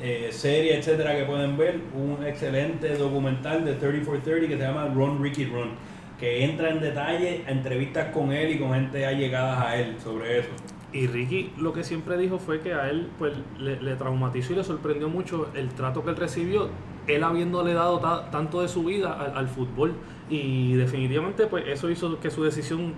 [0.00, 4.62] eh, serie, etcétera, que pueden ver, un excelente documental de 30 for 30 que se
[4.62, 5.70] llama Run Ricky Run,
[6.18, 10.40] que entra en detalle a entrevistas con él y con gente allegadas a él sobre
[10.40, 10.50] eso.
[10.92, 14.64] Y Ricky lo que siempre dijo fue que a él pues le, traumatizó y le
[14.64, 16.68] sorprendió mucho el trato que él recibió,
[17.06, 17.98] él habiéndole dado
[18.30, 19.94] tanto de su vida al, fútbol.
[20.28, 22.92] Y definitivamente pues eso hizo que su decisión,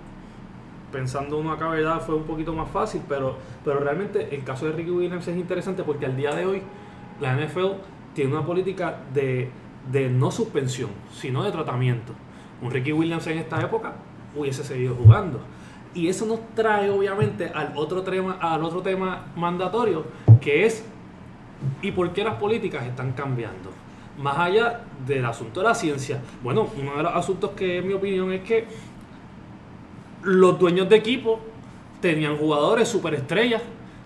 [0.91, 4.73] pensando uno acá verdad, fue un poquito más fácil, pero, pero realmente el caso de
[4.73, 6.61] Ricky Williams es interesante porque al día de hoy
[7.21, 7.77] la NFL
[8.13, 9.49] tiene una política de,
[9.89, 12.13] de no suspensión, sino de tratamiento.
[12.61, 13.93] un Ricky Williams en esta época
[14.35, 15.39] hubiese seguido jugando.
[15.95, 20.05] Y eso nos trae obviamente al otro tema, al otro tema mandatorio,
[20.41, 20.85] que es
[21.81, 23.71] ¿y por qué las políticas están cambiando?
[24.17, 26.21] Más allá del asunto de la ciencia.
[26.43, 28.67] Bueno, uno de los asuntos que en mi opinión es que
[30.23, 31.39] los dueños de equipo
[32.01, 33.61] tenían jugadores superestrellas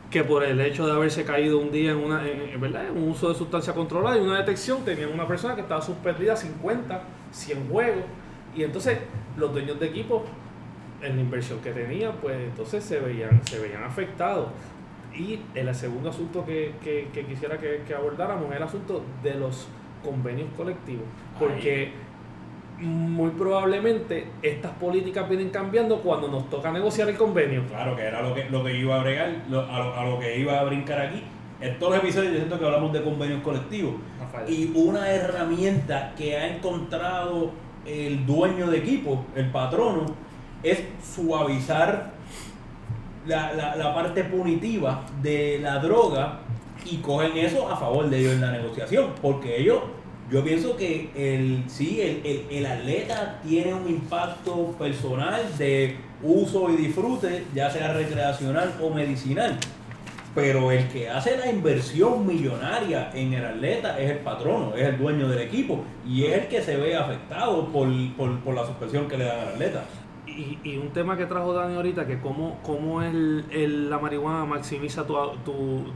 [0.09, 2.23] que por el hecho de haberse caído un día en, una,
[2.59, 2.87] ¿verdad?
[2.87, 6.35] en un uso de sustancia controlada y una detección, tenían una persona que estaba suspendida
[6.35, 8.03] 50, 100 juegos.
[8.55, 8.97] Y entonces
[9.37, 10.25] los dueños de equipo,
[11.01, 14.49] en la inversión que tenían, pues entonces se veían, se veían afectados.
[15.13, 19.67] Y el segundo asunto que, que, quisiera que, que, abordáramos es el asunto de los
[20.03, 21.05] convenios colectivos.
[21.37, 21.91] Porque
[22.79, 27.65] muy probablemente estas políticas vienen cambiando cuando nos toca negociar el convenio.
[27.67, 29.29] Claro, que era lo que, lo que iba a bregar,
[29.69, 31.23] a, lo, que iba a brincar aquí.
[31.59, 33.95] En todos los episodios yo siento que hablamos de convenios colectivos.
[34.47, 37.51] y una herramienta que ha encontrado
[37.85, 40.05] el dueño de equipo, el patrono,
[40.63, 40.83] es
[41.15, 42.11] suavizar
[43.25, 46.39] la, la, la parte punitiva de la droga
[46.85, 49.81] y cogen eso a favor de ellos en la negociación, porque ellos
[50.31, 56.75] yo pienso que el, sí, el, el, atleta tiene un impacto personal de uso y
[56.75, 59.57] disfrute, ya sea recreacional o medicinal.
[60.35, 64.99] Pero el que hace la inversión millonaria en el atleta es el patrono, es el
[64.99, 69.07] dueño del equipo y es el que se ve afectado por, por, por la suspensión
[69.07, 69.83] que le dan al atleta
[70.63, 75.15] y, un tema que trajo Dani ahorita, que cómo, cómo el, la marihuana maximiza tu,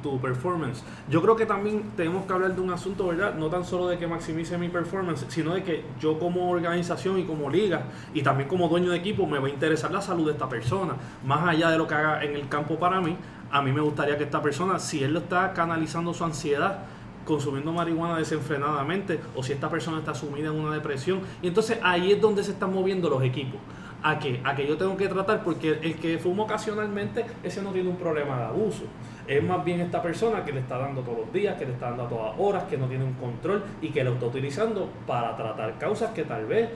[0.01, 0.83] tu, performance.
[1.09, 3.35] Yo creo que también tenemos que hablar de un asunto, ¿verdad?
[3.35, 7.23] No tan solo de que maximice mi performance, sino de que yo como organización y
[7.23, 10.33] como liga, y también como dueño de equipo, me va a interesar la salud de
[10.33, 10.95] esta persona.
[11.25, 13.15] Más allá de lo que haga en el campo para mí,
[13.51, 16.79] a mí me gustaría que esta persona, si él lo está canalizando su ansiedad,
[17.25, 21.21] consumiendo marihuana desenfrenadamente o si esta persona está sumida en una depresión.
[21.41, 23.59] Y entonces ahí es donde se están moviendo los equipos
[24.03, 27.71] a que, a que yo tengo que tratar, porque el que fuma ocasionalmente, ese no
[27.71, 28.83] tiene un problema de abuso.
[29.25, 31.87] Es más bien esta persona que le está dando todos los días, que le está
[31.87, 35.35] dando a todas horas, que no tiene un control y que lo está utilizando para
[35.37, 36.69] tratar causas que tal vez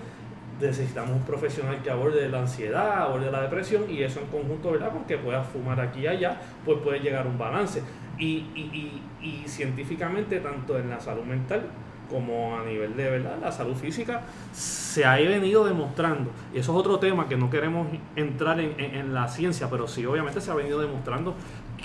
[0.61, 4.91] necesitamos un profesional que aborde la ansiedad, aborde la depresión y eso en conjunto, ¿verdad?
[4.91, 7.83] Porque pueda fumar aquí y allá, pues puede llegar a un balance.
[8.17, 11.69] Y, y científicamente, tanto en la salud mental
[12.10, 14.22] como a nivel de verdad la salud física
[14.54, 16.32] se ha venido demostrando.
[16.54, 20.41] Y eso es otro tema que no queremos entrar en, la ciencia pero sí obviamente
[20.41, 21.36] se ha venido demostrando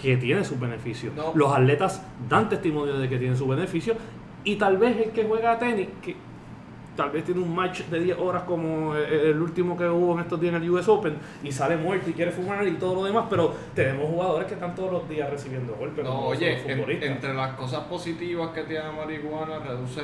[0.00, 1.12] que tiene sus beneficios.
[1.34, 3.96] Los atletas dan testimonio de que tienen sus beneficios
[4.44, 6.16] y tal vez el que juega a tenis que
[6.96, 10.40] tal vez tiene un match de 10 horas como el último que hubo en estos
[10.40, 13.26] días en el US Open y sale muerto y quiere fumar y todo lo demás,
[13.30, 16.04] pero tenemos jugadores que están todos los días recibiendo golpes.
[16.04, 20.02] No, oye, entre las cosas positivas que tiene la marihuana, reduce,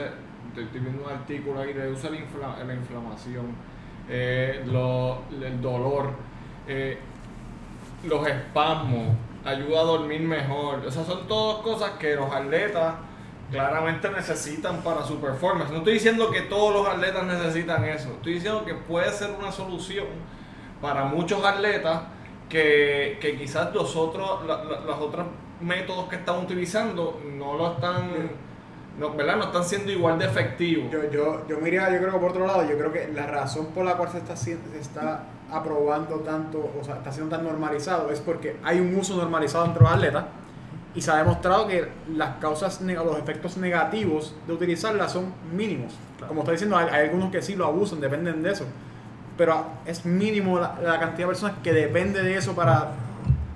[0.56, 3.46] estoy viendo un artículo ahí, reduce la, inflamación,
[4.08, 6.10] eh, el dolor,
[6.66, 6.98] eh,
[8.04, 10.84] los espasmos, ayuda a dormir mejor.
[10.86, 12.94] O sea, son todas cosas que los atletas
[13.50, 15.70] claramente necesitan para su performance.
[15.70, 19.52] No estoy diciendo que todos los atletas necesitan eso, estoy diciendo que puede ser una
[19.52, 20.06] solución
[20.80, 22.02] para muchos atletas
[22.48, 25.26] que, quizás los otros, los otros
[25.60, 28.30] métodos que están utilizando no lo están,
[28.98, 29.36] no, ¿verdad?
[29.36, 30.90] no están siendo igual de efectivos.
[30.90, 33.66] Yo, yo, yo miraría, yo creo que por otro lado, yo creo que la razón
[33.66, 38.10] por la cual se está, se está aprobando tanto, o sea, está siendo tan normalizado
[38.10, 40.24] es porque hay un uso normalizado entre los atletas
[40.94, 45.94] y se ha demostrado que las causas, los efectos negativos de utilizarla son mínimos.
[46.26, 48.64] Como está diciendo, hay, algunos que sí lo abusan, dependen de eso.
[49.36, 52.88] Pero es mínimo la, cantidad de personas que depende de eso para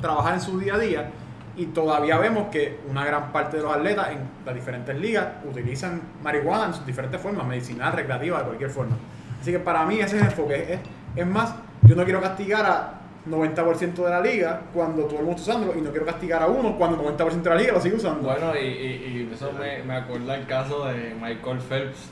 [0.00, 1.10] trabajar en su día a día.
[1.56, 6.00] Y todavía vemos que una gran parte de los atletas en las diferentes ligas utilizan
[6.22, 8.96] marihuana en sus diferentes formas, medicinal, recreativa, de cualquier forma.
[9.40, 10.74] Así que para mí ese es el enfoque.
[10.74, 10.80] Es,
[11.16, 15.40] es más, yo no quiero castigar a 90% de la liga cuando todo el mundo
[15.40, 17.96] está usándolo y no quiero castigar a uno cuando 90% de la liga lo sigue
[17.96, 18.28] usando.
[18.28, 22.10] Bueno, y, y, eso me, me acuerda el caso de Michael Phelps,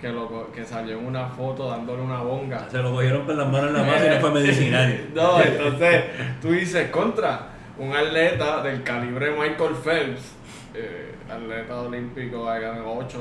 [0.00, 2.68] que, lo, que salió en una foto dándole una bonga.
[2.70, 5.08] Se lo cogieron con las manos en la mano y no fue medicinal.
[5.14, 6.04] no, entonces
[6.40, 10.32] tú dices, contra un atleta del calibre Michael Phelps,
[10.74, 13.18] eh, atleta olímpico, ganó 8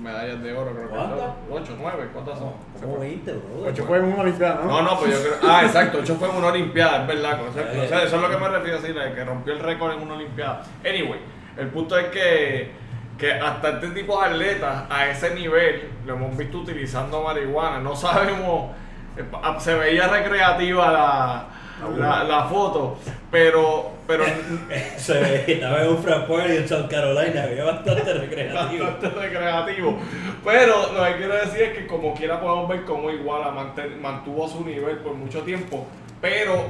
[0.00, 1.18] medallas de oro, creo ¿Cuántas?
[1.18, 2.52] que 8, 9, ¿cuántas son?
[2.80, 3.68] Como 20, bro.
[3.68, 4.68] 8 fue en una Olimpiada, ¿no?
[4.68, 5.50] No, no, pues yo creo.
[5.50, 7.40] Ah, exacto, 8 fue en una Olimpiada, es verdad.
[7.48, 10.02] O sea, eso es lo que me refiero a decir, que rompió el récord en
[10.02, 10.62] una Olimpiada.
[10.80, 11.20] Anyway,
[11.56, 12.72] el punto es que,
[13.18, 17.78] que hasta este tipo de atletas a ese nivel lo hemos visto utilizando marihuana.
[17.80, 18.72] No sabemos,
[19.16, 19.24] eh,
[19.58, 21.46] se veía recreativa la
[21.96, 22.96] la, la foto,
[23.30, 24.24] pero, pero
[24.96, 28.84] Se ve, estaba en un frat party en South Carolina, había bastante recreativo.
[28.90, 29.98] bastante recreativo.
[30.44, 33.50] Pero lo que quiero decir es que como quiera podemos ver cómo Iguala
[34.00, 35.86] mantuvo su nivel por mucho tiempo,
[36.20, 36.64] pero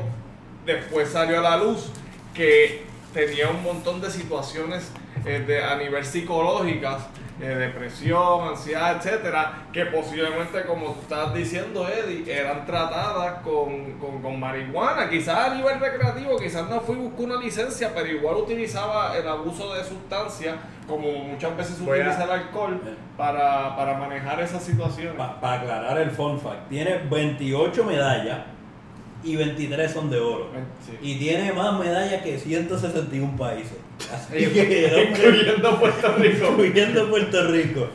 [0.65, 1.91] después salió a la luz
[2.33, 4.91] que tenía un montón de situaciones
[5.25, 7.07] eh, de, a nivel psicológicas,
[7.41, 14.23] eh, depresión, ansiedad, etcétera, que posiblemente, como tú estás diciendo, Eddie, eran tratadas con, con,
[14.23, 18.37] con marihuana, quizás a nivel recreativo, quizás no fui a buscar una licencia, pero igual
[18.37, 20.55] utilizaba el abuso de sustancias,
[20.87, 22.81] como muchas veces se a- utiliza el alcohol,
[23.17, 25.15] para, para manejar esas situaciones.
[25.41, 28.39] Para aclarar el fun fact, tiene 28 medallas
[29.25, 30.49] y 23 son de oro.
[30.87, 30.99] Sí.
[31.03, 33.79] Y tiene más medallas que 161 países.
[34.13, 36.47] Así que, Incluyendo Puerto Rico.
[36.51, 37.89] incluyendo Puerto Rico.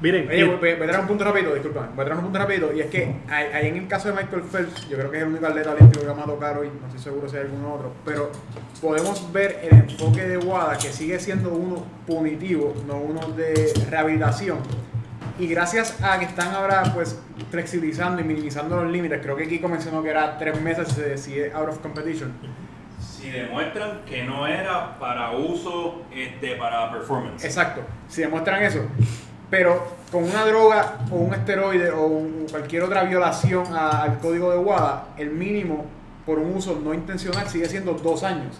[0.00, 2.24] Miren, Oye, y- voy, voy a traer un punto rápido, disculpa, voy a traer un
[2.26, 5.16] punto rápido, y es que ahí, en el caso de Michael Phelps, yo creo que
[5.16, 7.42] es el único atleta olímpico que vamos a tocar hoy, no estoy seguro si hay
[7.42, 8.30] algún otro, pero
[8.80, 14.58] podemos ver el enfoque de WADA que sigue siendo uno punitivo, no uno de rehabilitación.
[15.38, 17.18] Y gracias a que están ahora pues
[17.50, 21.52] flexibilizando y minimizando los límites, creo que Kiko mencionó que era tres meses si decide
[21.52, 22.32] out of competition.
[23.00, 27.44] Si demuestran que no era para uso este, para performance.
[27.44, 28.80] Exacto, si demuestran eso.
[29.50, 34.50] Pero con una droga o un esteroide o un- cualquier otra violación a- al código
[34.50, 35.86] de WADA, el mínimo
[36.26, 38.58] por un uso no intencional sigue siendo dos años.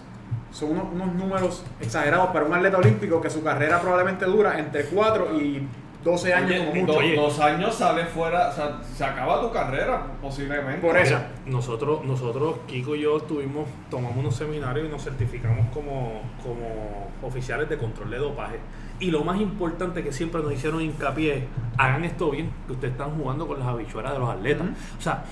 [0.51, 4.85] Son unos, unos números exagerados para un atleta olímpico que su carrera probablemente dura entre
[4.85, 5.67] 4 y
[6.03, 6.99] 12 años Oye, como do- mucho.
[6.99, 7.15] Oye.
[7.15, 10.85] dos años sale fuera, o sea, se acaba tu carrera posiblemente.
[10.85, 11.15] Por eso.
[11.15, 17.09] Mira, nosotros, nosotros, Kiko y yo tuvimos, tomamos unos seminarios y nos certificamos como, como
[17.21, 18.59] oficiales de control de dopaje.
[19.01, 21.43] Y lo más importante que siempre nos hicieron hincapié es,
[21.77, 24.67] hagan esto bien, que ustedes están jugando con las habichuelas de los atletas.
[24.97, 25.25] O sea,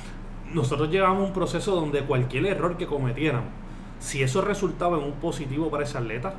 [0.53, 3.43] nosotros llevamos un proceso donde cualquier error que cometieran,
[3.99, 6.35] si eso resultaba en un positivo para ese atleta,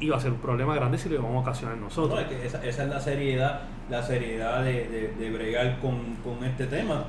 [0.00, 2.20] iba a ser un problema grande si lo íbamos a ocasionar No, nosotros.
[2.20, 6.44] es que esa, esa es la seriedad, la seriedad de, de- de bregar con, con
[6.44, 7.04] este tema.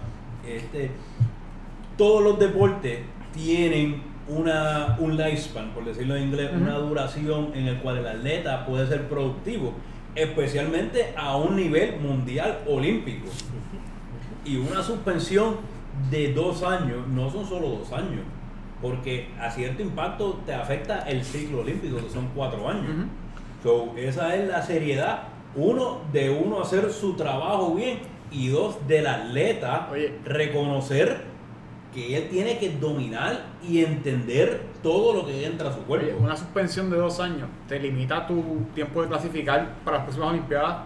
[0.47, 0.91] Este,
[1.97, 2.99] todos los deportes
[3.33, 8.65] tienen una, un lifespan, por decirlo en inglés, una duración en el cual el atleta
[8.65, 9.73] puede ser productivo,
[10.15, 13.27] especialmente a un nivel mundial olímpico.
[14.45, 15.57] Y una suspensión
[16.11, 18.21] de dos años no son solo dos años,
[18.85, 23.07] porque a cierto impacto te afecta el ciclo olímpico, que son cuatro años.
[23.63, 25.23] So, esa es la seriedad.
[25.55, 27.97] Uno, de uno hacer su trabajo bien.
[28.31, 30.19] Y dos, del atleta Oye.
[30.23, 31.23] reconocer
[31.95, 36.05] que él tiene que dominar y entender todo lo que entra a su cuerpo.
[36.05, 40.29] Oye, una suspensión de dos años te limita tu tiempo de clasificar para las próximas
[40.29, 40.77] Olimpiadas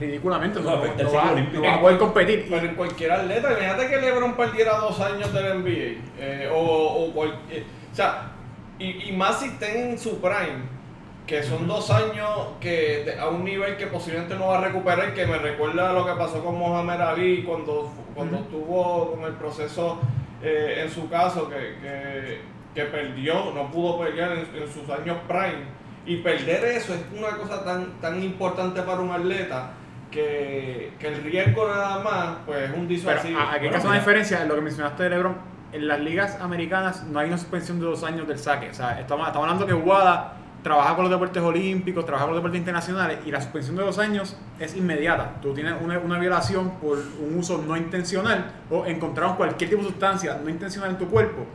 [0.00, 0.60] ridículamente.
[0.60, 2.46] No, vas a poder competir.
[2.48, 6.00] Pero en cualquier atleta, imagínate que LeBron perdiera dos años del NBA.
[6.18, 8.32] eh, o, o, cual- eh, o sea,
[8.78, 10.78] y, y más si estén en su prime,
[11.26, 12.28] que son dos años
[12.60, 15.92] que de- a un nivel que posiblemente no va a recuperar, que me recuerda a
[15.92, 18.44] lo que pasó con Mohamed Ali cuando, cuando Ujú.
[18.44, 19.98] estuvo con el proceso
[20.42, 22.40] eh, en su caso, que, que,
[22.74, 25.76] que perdió, no pudo pelear en, en sus años prime.
[26.06, 29.72] Y perder eso es una cosa tan, tan importante para un atleta
[30.10, 33.38] que, que el riesgo nada más pues es un Pero disuasivo.
[33.38, 35.36] a- aquí hay que Bueno, hacer una diferencia en lo que mencionaste de LeBron.
[35.72, 38.70] En las ligas americanas no hay una suspensión de dos años del saque.
[38.70, 42.42] O sea, estamos, estamos hablando que WADA trabaja con los deportes olímpicos, trabaja con los
[42.42, 45.34] deportes internacionales y la suspensión de dos años es inmediata.
[45.42, 49.88] Tú tienes una, una violación por un uso no intencional o encontraron cualquier tipo de
[49.88, 51.46] sustancia no intencional en tu cuerpo,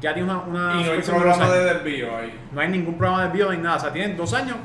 [0.00, 1.74] ya tienes una, una y no hay de programa de años.
[1.84, 2.38] desvío ahí.
[2.52, 3.76] No hay ningún programa de desvío ni nada.
[3.76, 4.56] O sea, tienes dos años,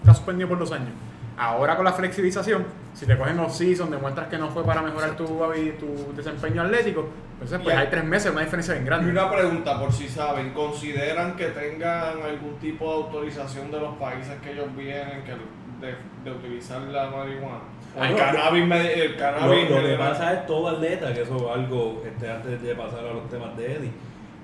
[0.00, 0.88] estás suspendido por dos años.
[1.38, 2.64] Ahora con la flexibilización,
[2.96, 7.60] si te cogen off-season, demuestras que no fue para mejorar tu, tu desempeño atlético, entonces
[7.62, 9.10] pues Y- hay tres meses, una diferencia bien Y grande.
[9.10, 14.32] una pregunta, por si saben, ¿consideran que tengan algún tipo de autorización de los países
[14.42, 15.32] que ellos vienen que
[15.86, 17.60] de, de utilizar la marihuana?
[18.00, 20.08] El no, cannabis, el Lo, cannabis lo que general.
[20.10, 23.54] pasa es todo atleta, que eso es algo, este, antes de pasar a los temas
[23.58, 23.92] de Eddie,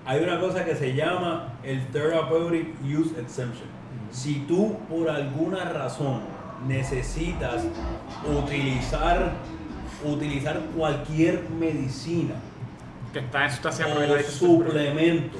[0.04, 3.68] hay una cosa que se llama el Therapeutic Use Exemption.
[4.10, 6.20] Si tú por alguna razón
[6.66, 7.64] necesitas
[8.26, 9.32] utilizar,
[10.04, 12.34] utilizar cualquier medicina
[13.12, 14.22] que está en sustancia o prohibida.
[14.22, 15.38] suplemento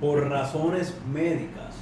[0.00, 1.74] por razones médicas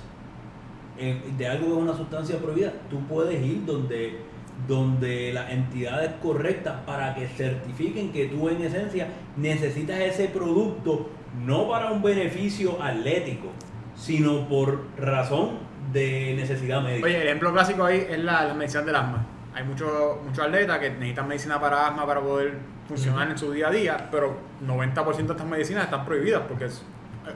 [0.99, 4.19] eh, de algo que es una sustancia prohibida, tú puedes ir donde,
[4.67, 11.11] donde las entidades correctas para que certifiquen que tú en esencia necesitas ese producto
[11.47, 13.49] no para un beneficio atlético,
[13.95, 17.07] sino por razón de necesidad médica.
[17.07, 19.27] Oye, el ejemplo clásico ahí es la, la medicina del asma.
[19.55, 19.91] hay muchos
[20.25, 22.55] muchos atletas que necesitan medicina para asma para poder
[22.87, 24.37] funcionar en su día a día, pero
[24.67, 26.83] 90% de estas medicinas están prohibidas porque es-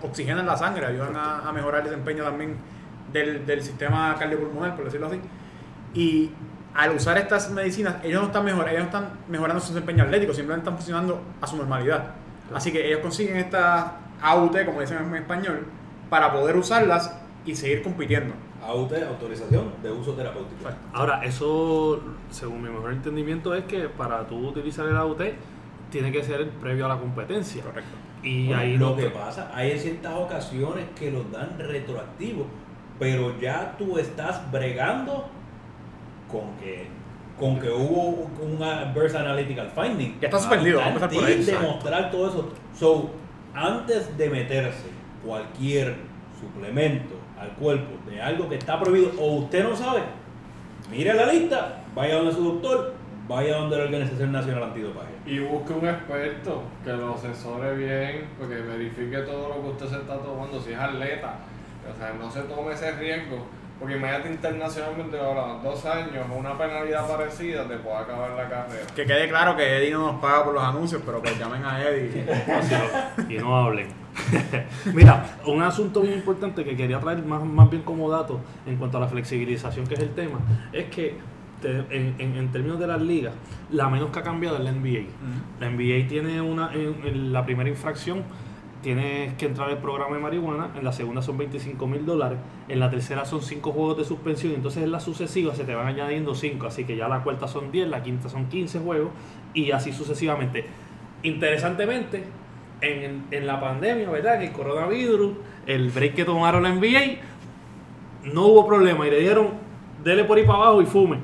[0.03, 2.57] oxigenan la sangre, ayudan a, a mejorar el desempeño también
[3.13, 5.21] del, del sistema cardiopulmonar, por decirlo así.
[5.95, 6.31] Y
[6.75, 10.33] al usar estas medicinas, ellos no están mejor, ellos no están mejorando su desempeño atlético,
[10.33, 12.05] simplemente están funcionando a su normalidad.
[12.55, 13.87] Así que ellos consiguen estas
[14.23, 15.67] AUT, como dicen en español,
[16.09, 17.15] para poder usarlas
[17.45, 18.35] y seguir compitiendo.
[18.63, 20.69] AUT, autorización de uso terapéutico.
[20.93, 25.21] Ahora, eso, según mi mejor entendimiento, es que para tú utilizar el AUT,
[25.91, 27.63] tiene que ser previo a la competencia.
[27.63, 27.91] Correcto.
[28.23, 32.47] Y Bueno, ahí lo no que pasa, hay ciertas ocasiones que los dan retroactivos,
[32.99, 35.27] pero ya tú estás bregando
[36.31, 36.87] con que
[37.39, 40.21] con que hubo un adverse analytical finding.
[40.21, 41.33] Ya está suspendido, vamos a empezar por ahí.
[41.33, 42.53] Antes de demostrar todo eso.
[42.79, 43.11] So,
[43.55, 44.91] antes de meterse
[45.25, 45.97] cualquier
[46.39, 50.03] suplemento al cuerpo de algo que está prohibido o usted no sabe,
[50.91, 52.95] mire la lista, vaya donde su doctor,
[53.29, 55.13] vaya donde la Organización Nacional Antidopaje.
[55.27, 59.97] Y busque un experto que lo asesore bien, porque verifique todo lo que usted se
[59.97, 61.37] está tomando, si es atleta.
[61.93, 63.47] O sea, no se tome ese riesgo.
[63.79, 68.87] Porque imagínate internacionalmente, ahora, dos años, una penalidad parecida, te puede acabar la carrera.
[68.95, 71.83] Que quede claro que Eddie no nos paga por los anuncios, pero que llamen a
[71.83, 72.25] Eddie.
[73.29, 74.02] y no hablen.
[74.95, 78.99] Mira, un asunto bien importante que quería traer más, más bien como dato en cuanto
[78.99, 80.39] a la flexibilización, que es el tema,
[80.73, 81.17] es que
[81.61, 83.33] te- en, en- en términos de las ligas,
[83.71, 85.05] la menos que ha cambiado es la NBA.
[85.61, 88.23] La NBA tiene una, en, en la primera infracción
[88.83, 92.37] tienes que entrar al programa de marihuana, en la segunda son 25 mil dólares,
[92.69, 95.87] en la tercera son 5 juegos de suspensión, entonces en la sucesiva se te van
[95.87, 99.11] añadiendo 5, así que ya la cuarta son 10, la quinta son 15 juegos
[99.55, 100.65] y así sucesivamente.
[101.23, 102.25] Interesantemente,
[102.83, 104.37] en, la pandemia, ¿verdad?
[104.37, 105.33] En el coronavirus,
[105.67, 107.19] el break que tomaron la NBA,
[108.33, 109.51] no hubo problema y le dieron,
[110.03, 111.19] dele por ahí para abajo y fume.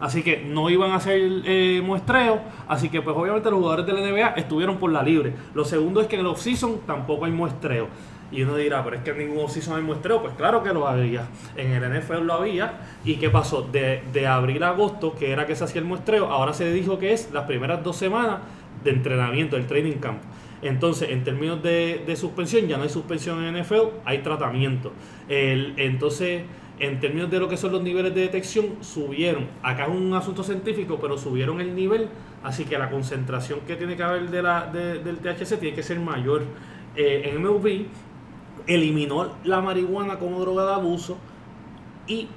[0.00, 3.92] Así que no iban a hacer eh, muestreo, así que pues obviamente los jugadores de
[3.92, 5.32] la NBA estuvieron por la libre.
[5.54, 7.88] Lo segundo es que en el off-season tampoco hay muestreo.
[8.32, 10.20] Y uno dirá, pero es que en ningún off-season hay muestreo.
[10.20, 11.28] Pues claro que lo había.
[11.56, 12.80] En el NFL lo había.
[13.04, 13.62] ¿Y qué pasó?
[13.62, 16.98] De, de abril a agosto, que era que se hacía el muestreo, ahora se dijo
[16.98, 18.40] que es las primeras dos semanas
[18.82, 20.18] de entrenamiento, del training camp.
[20.64, 24.92] Entonces, en términos de, de suspensión, ya no hay suspensión en NFL, hay tratamiento.
[25.28, 26.42] Entonces,
[26.80, 29.46] en términos de lo que son los niveles de detección, subieron.
[29.62, 32.08] Acá es un asunto científico, pero subieron el nivel,
[32.42, 35.82] así que la concentración que tiene que haber de la, de- del THC tiene que
[35.84, 36.42] ser mayor.
[36.96, 37.86] Eh, MLB
[38.66, 41.18] eliminó la marihuana como droga de abuso
[42.06, 42.28] y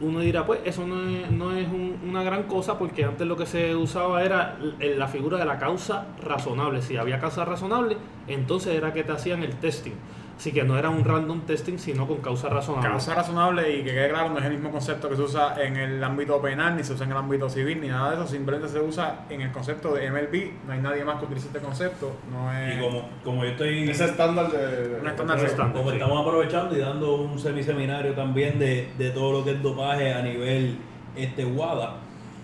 [0.00, 3.36] uno dirá, pues eso no es, no es un- una gran cosa porque antes lo
[3.36, 6.80] que se usaba era la figura de la causa razonable.
[6.82, 7.96] Si había causa razonable,
[8.26, 9.92] entonces era que te hacían el testing.
[10.40, 12.88] Así que no era un random testing, sino con causa razonable.
[12.88, 15.76] Causa razonable y que quede claro, no es el mismo concepto que se usa en
[15.76, 18.26] el ámbito penal, ni se usa en el ámbito civil, ni nada de eso.
[18.26, 20.66] Simplemente se usa en el concepto de MLB.
[20.66, 22.16] No hay nadie más que utilice este concepto.
[22.32, 22.74] No es.
[22.74, 23.90] Y como, como yo estoy...
[23.90, 24.98] Ese estándar de.
[25.02, 25.76] Un estándar Un estándar.
[25.76, 25.96] Como Sí.
[25.96, 30.22] estamos aprovechando y dando un semiseminario también de, de todo lo que es dopaje a
[30.22, 30.78] nivel
[31.16, 31.96] este WADA,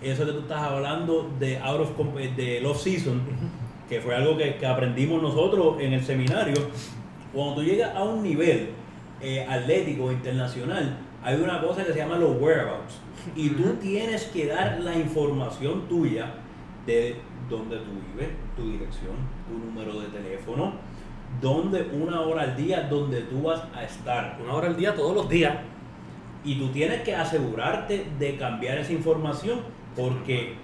[0.03, 3.21] eso que tú estás hablando de out of comp- de off season,
[3.89, 6.53] que fue algo que, que aprendimos nosotros en el seminario,
[7.37, 8.69] cuando tú llegas a un nivel
[9.21, 12.99] eh, atlético internacional, hay una cosa que se llama los whereabouts.
[13.35, 16.33] Y tú tienes que dar la información tuya
[16.87, 17.17] de
[17.47, 19.13] dónde tú vives, tu dirección,
[19.47, 20.73] tu número de teléfono,
[21.39, 24.39] donde una hora al día donde tú vas a estar.
[24.43, 25.57] Una hora al día, todos los días.
[26.43, 29.59] Y tú tienes que asegurarte de cambiar esa información
[29.95, 30.55] porque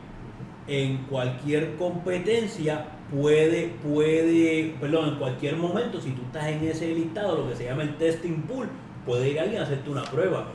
[0.68, 7.38] en cualquier competencia puede, puede, perdón, en cualquier momento, si tú estás en ese listado,
[7.38, 8.68] lo que se llama el testing pool,
[9.06, 10.46] puede ir alguien a hacerte una prueba.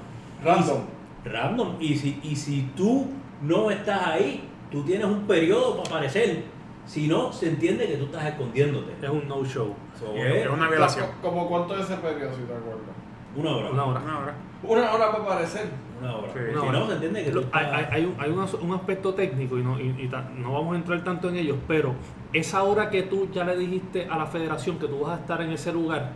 [0.43, 0.81] Random.
[1.25, 1.77] Random.
[1.81, 3.07] Y si, y si tú
[3.43, 6.43] no estás ahí, tú tienes un periodo para aparecer.
[6.87, 8.93] Si no, se entiende que tú estás escondiéndote.
[9.01, 9.75] Es un no-show.
[9.99, 11.07] So, es es una violación.
[11.21, 12.97] ¿Como cuánto es ese periodo, si te acuerdas?
[13.37, 13.71] una hora.
[13.71, 14.01] Una hora.
[14.01, 14.35] Una hora.
[14.63, 15.67] Una hora para aparecer.
[16.01, 16.29] Una hora.
[16.33, 16.39] Sí.
[16.47, 16.79] si Una hora.
[16.79, 19.59] no, se entiende que Lo- hay, hay- hay un, hay un as- un aspecto técnico
[19.59, 21.95] y, no, y- y ta- no vamos a entrar tanto en ellos, pero
[22.33, 25.41] esa hora que tú ya le dijiste a la federación que tú vas a estar
[25.43, 26.11] en ese lugar,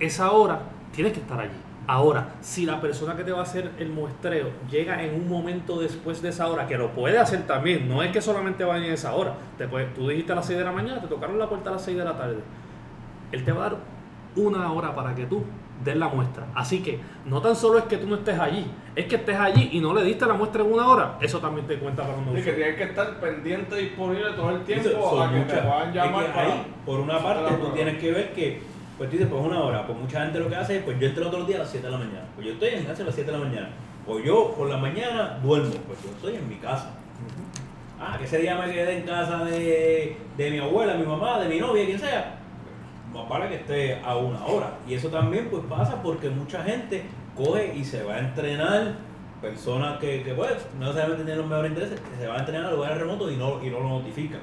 [0.00, 0.60] esa hora
[0.92, 1.50] tienes que estar allí.
[1.86, 5.80] Ahora, si la persona que te va a hacer el muestreo llega en un momento
[5.80, 8.92] después de esa hora, que lo puede hacer también, no es que solamente vaya en
[8.92, 11.48] esa hora, te puede- tú dijiste a las 6 de la mañana, te tocaron la
[11.48, 12.38] puerta a las 6 de la tarde,
[13.32, 13.78] él te va a dar
[14.36, 15.42] una hora para que tú
[15.84, 16.46] des la muestra.
[16.54, 18.64] Así que no tan solo es que tú no estés allí,
[18.94, 21.66] es que estés allí y no le diste la muestra en una hora, eso también
[21.66, 25.22] te cuenta para un Y que tienes que estar pendiente, disponible todo el tiempo Eso-
[25.22, 26.52] a que muchas- te puedan llamar es que para.
[26.52, 27.74] ahí, por una parte, tú prueba.
[27.74, 28.62] tienes que ver que,
[28.96, 29.86] pues tú dices, pues una hora.
[29.86, 31.70] Pues mucha gente lo que hace es, pues yo entro todos los días a las
[31.70, 32.24] 7 de la mañana.
[32.36, 33.68] Pues yo estoy en clase a las 7 de la mañana.
[34.06, 36.90] Pues yo por la mañana duermo, pues yo estoy en mi casa.
[38.00, 41.48] Ah, que ese día me quedé en casa de, de mi abuela, mi mamá, de
[41.48, 42.38] mi novia, quien sea.
[43.12, 44.78] Más vale que esté a una hora.
[44.88, 47.02] Y eso también pues pasa porque mucha gente
[47.36, 48.94] coge y se va a entrenar,
[49.40, 52.70] personas que, que pues no necesariamente tienen los mejores intereses, se va a entrenar a
[52.72, 54.40] lugares remotos y no, y no lo notifican.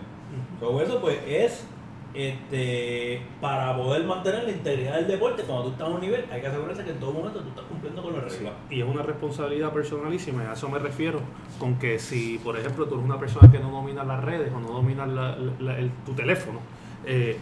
[0.60, 1.66] Todo eso pues es
[2.14, 6.42] este, para poder mantener la integridad del deporte, cuando tú estás a un nivel, hay
[6.42, 8.54] que asegurarse que en todo momento tú estás cumpliendo con las reglas.
[8.70, 11.22] Y es una responsabilidad personalísima, y a eso me refiero,
[11.60, 14.60] con que si, por ejemplo, tú eres una persona que no domina las redes o
[14.60, 16.60] no domina la- la- el- tu teléfono,
[17.06, 17.38] eh,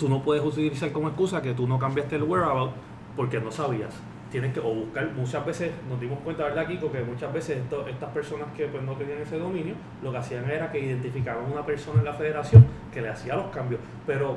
[0.00, 2.72] tú no puedes utilizar como excusa que tú no cambiaste el whereabout
[3.16, 3.94] porque no sabías.
[4.32, 6.90] Tienes que o buscar, muchas veces nos dimos cuenta, ¿verdad, Kiko?
[6.90, 10.48] Que muchas veces esto- estas personas que pues, no tenían ese dominio, lo que hacían
[10.50, 13.80] era que identificaban una persona en la federación que le hacía los cambios.
[14.06, 14.36] Pero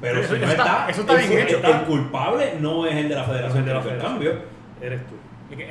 [0.00, 1.80] Pero Eso si no está- está, eso está el, bien hecho, el- está.
[1.80, 4.12] el culpable no es el de la federación de la el federación.
[4.12, 4.32] cambio.
[4.80, 5.14] eres tú.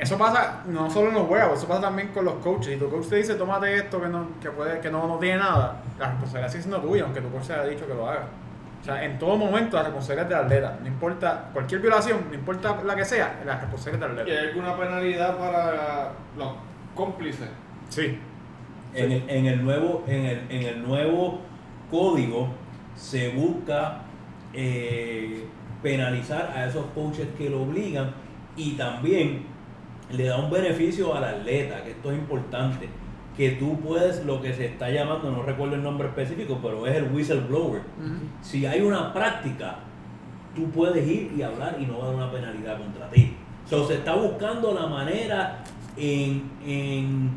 [0.00, 2.76] Eso pasa no solo en los huevos, eso pasa también con los coaches.
[2.76, 5.38] Y tu coach te dice, tómate esto que no, que puede, que no, no tiene
[5.38, 5.80] nada.
[5.98, 8.26] La responsabilidad sigue siendo tuya, aunque tu coach se haya dicho que lo haga.
[8.80, 10.78] O sea, en todo momento la responsabilidad es del atleta.
[10.80, 14.36] No importa, cualquier violación, no importa la que sea, la responsabilidad es del ¿Y hay
[14.36, 14.58] atleta.
[14.58, 16.52] alguna penalidad para los
[16.94, 17.48] cómplices?
[17.88, 18.18] Sí.
[18.94, 21.40] En el, en el nuevo, en el, en el nuevo
[21.90, 22.48] código
[22.94, 24.02] se busca
[24.52, 25.44] eh,
[25.82, 28.10] penalizar a esos coaches que lo obligan
[28.56, 29.44] y también
[30.10, 32.88] le da un beneficio al atleta, que esto es importante,
[33.38, 36.96] que tú puedes, lo que se está llamando, no recuerdo el nombre específico, pero es
[36.96, 37.80] el whistleblower.
[38.42, 39.76] Si hay una práctica,
[40.54, 43.34] tú puedes ir y hablar y no va a dar una penalidad contra ti.
[43.70, 45.62] So, se está buscando la manera
[45.96, 47.30] en, en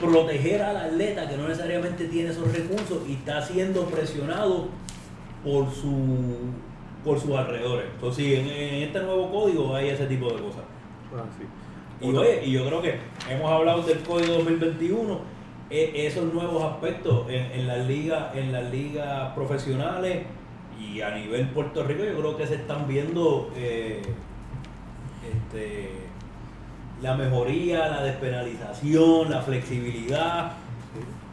[0.00, 4.68] proteger al atleta que no necesariamente tiene esos recursos y está siendo presionado
[5.42, 6.36] por su
[7.04, 7.86] por sus alrededores.
[7.94, 10.62] Entonces, sí, en, en este nuevo código hay ese tipo de cosas.
[12.00, 12.98] Y, oye, y yo creo que
[13.30, 15.37] hemos hablado del código 2021, e-
[15.70, 20.24] esos nuevos aspectos en, en las ligas, en las ligas profesionales
[20.80, 24.00] y a nivel Puerto Rico, yo creo que se están viendo eh,
[25.28, 25.90] este,
[27.02, 30.52] la mejoría, la despenalización, la flexibilidad.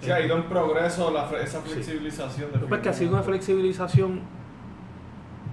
[0.01, 2.49] Sí, ha ido en progreso la esa flexibilización.
[2.53, 4.21] Lo que pasa es que ha sido una flexibilización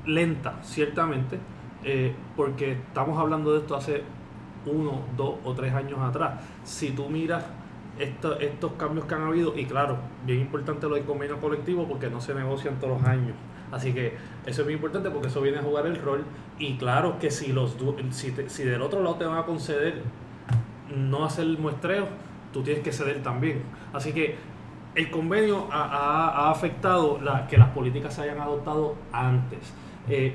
[0.06, 1.38] lenta, ciertamente,
[1.84, 4.02] eh, porque estamos hablando de esto hace
[4.66, 6.40] uno, dos o tres años atrás.
[6.64, 7.44] Si tú miras
[7.98, 12.08] esto- estos cambios que han habido, y claro, bien importante lo del convenio colectivo porque
[12.08, 13.34] no se negocian todos los años.
[13.70, 14.16] Así que
[14.46, 16.24] eso es muy importante porque eso viene a jugar el rol.
[16.58, 17.76] Y claro que si, los,
[18.10, 20.02] si, te- si del otro lado te van a conceder
[20.94, 22.06] no hacer el muestreo,
[22.52, 23.62] tú tienes que ceder también.
[23.92, 24.36] Así que
[24.94, 27.18] el convenio ha, afectado
[27.48, 29.72] que las políticas se hayan adoptado antes.
[30.08, 30.34] Eh,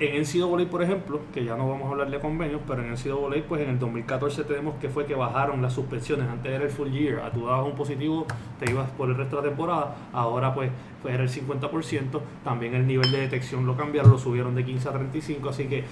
[0.00, 3.42] en NCAA, por ejemplo, que ya no vamos a hablar de convenios, pero en NCAA,
[3.48, 6.28] pues en el 2014 tenemos que fue que bajaron las suspensiones.
[6.28, 8.26] Antes era el full year, a tú dabas un positivo,
[8.60, 9.96] te ibas por el resto de la temporada.
[10.12, 10.70] Ahora, pues,
[11.02, 12.20] pues era el 50%.
[12.44, 15.48] También el nivel de detección lo cambiaron, lo subieron de 15 a 35.
[15.48, 15.84] Así que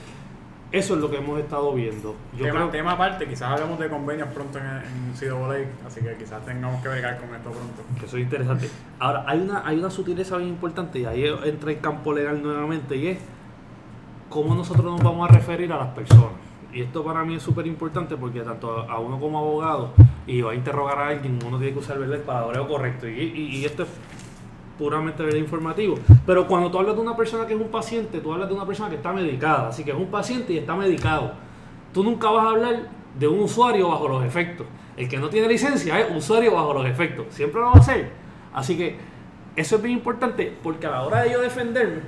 [0.73, 2.15] eso es lo que hemos estado viendo.
[2.37, 6.17] Yo tema, creo tema aparte, quizás hablemos de convenios pronto en, en CWA, así que
[6.17, 7.83] quizás tengamos que bregar con esto pronto.
[7.99, 8.69] que eso es interesante.
[8.99, 12.97] Ahora, hay una, hay una sutileza bien importante y ahí entra el campo legal nuevamente
[12.97, 13.19] y es
[14.29, 16.31] cómo nosotros nos vamos a referir a las personas.
[16.73, 19.93] Y esto para mí es súper importante porque tanto a uno como abogado
[20.27, 23.09] y va a interrogar a alguien, uno tiene que usar el palabreo correcto.
[23.09, 23.89] Y, y- esto es
[24.79, 25.97] puramente informativo.
[26.27, 28.67] Pero cuando tú hablas de una persona que es un paciente, tú hablas de una
[28.67, 29.69] persona que está medicada.
[29.69, 31.33] Así que es un paciente y está medicado.
[31.95, 34.67] Tú nunca vas a hablar de un usuario bajo los efectos.
[34.99, 37.27] El que no tiene licencia es usuario bajo los efectos.
[37.31, 38.11] Siempre lo va a hacer.
[38.53, 38.99] Así que
[39.57, 42.01] eso es bien importante porque a la hora de yo defenderme,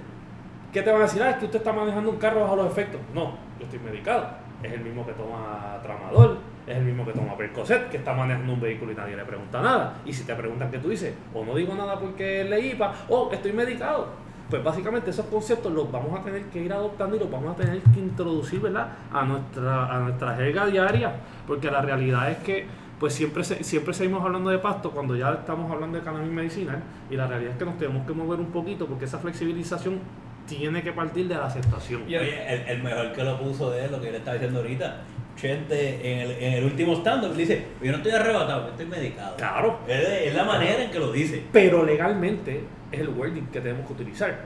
[0.73, 1.23] ¿qué te van a decir?
[1.23, 3.01] Ah, es que usted está manejando un carro bajo los efectos.
[3.15, 4.29] No, yo estoy medicado.
[4.63, 8.55] Es el mismo que toma tramador, es el mismo que toma Percocet, que está manejando
[8.55, 9.95] un vehículo y nadie le pregunta nada.
[10.05, 13.31] Y si te preguntan qué tú dices, o no digo nada porque le IPA, o
[13.33, 14.09] estoy medicado.
[14.51, 17.57] Pues básicamente esos conceptos los vamos a tener que ir adoptando y los vamos a
[17.57, 18.89] tener que introducir ¿verdad?
[19.13, 21.13] a nuestra a nuestra jerga diaria,
[21.47, 22.67] porque la realidad es que
[22.99, 27.17] pues siempre siempre seguimos hablando de pasto cuando ya estamos hablando de cannabis medicinal y
[27.17, 30.01] la realidad es que nos tenemos que mover un poquito porque esa flexibilización
[30.49, 32.03] tiene que partir de la aceptación.
[32.09, 34.35] Y oye, el, el mejor que lo puso de él, lo que yo le estaba
[34.35, 35.03] diciendo ahorita,
[35.37, 39.37] Chente en el, en el último stand-up dice, yo no estoy arrebatado, yo estoy medicado.
[39.37, 39.79] Claro.
[39.87, 41.45] Es, es la manera en que lo dice.
[41.53, 44.37] Pero legalmente es el wording que tenemos que utilizar.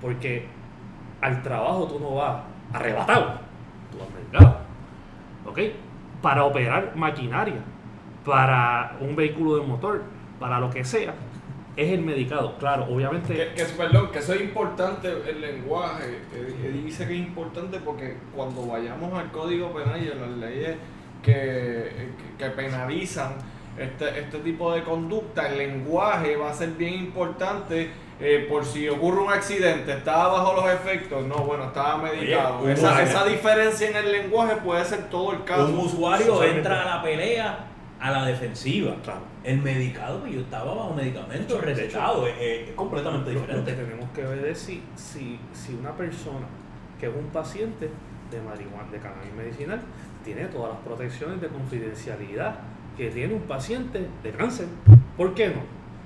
[0.00, 0.46] Porque
[1.20, 2.42] al trabajo tú no vas
[2.72, 3.38] arrebatado,
[3.92, 4.56] tú vas medicado.
[5.46, 5.58] ¿Ok?
[6.20, 7.60] Para operar maquinaria,
[8.24, 10.02] para un vehículo de motor,
[10.40, 11.14] para lo que sea,
[11.76, 12.56] es el medicado.
[12.58, 13.34] Claro, obviamente.
[13.34, 16.18] Que, que, perdón, que eso es importante el lenguaje.
[16.72, 20.76] Dice que es importante porque cuando vayamos al código penal y a las leyes
[21.22, 23.34] que, que penalizan
[23.78, 28.88] este, este tipo de conducta, el lenguaje va a ser bien importante eh, por si
[28.88, 32.68] ocurre un accidente, estaba bajo los efectos, no, bueno, estaba medicado.
[32.68, 35.66] esa, esa, diferencia en el lenguaje puede ser todo el caso.
[35.66, 37.71] Un usuario entra a la pelea
[38.02, 38.96] a la defensiva.
[39.44, 43.70] El medicado, pues, yo estaba bajo medicamento recetado, es, completamente diferente.
[43.70, 46.46] Lo que tenemos que ver es si, si, si una persona
[46.98, 47.88] que es un paciente
[48.30, 49.80] de marihuana, de cannabis medicinal,
[50.24, 52.56] tiene todas las protecciones de confidencialidad
[52.96, 54.66] que tiene un paciente de cáncer.
[55.16, 55.62] ¿Por qué no?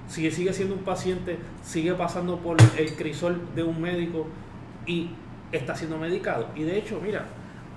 [0.07, 4.27] Si sigue siendo un paciente, sigue pasando por el crisol de un médico
[4.87, 5.11] y
[5.51, 6.49] está siendo medicado.
[6.55, 7.27] Y de hecho, mira,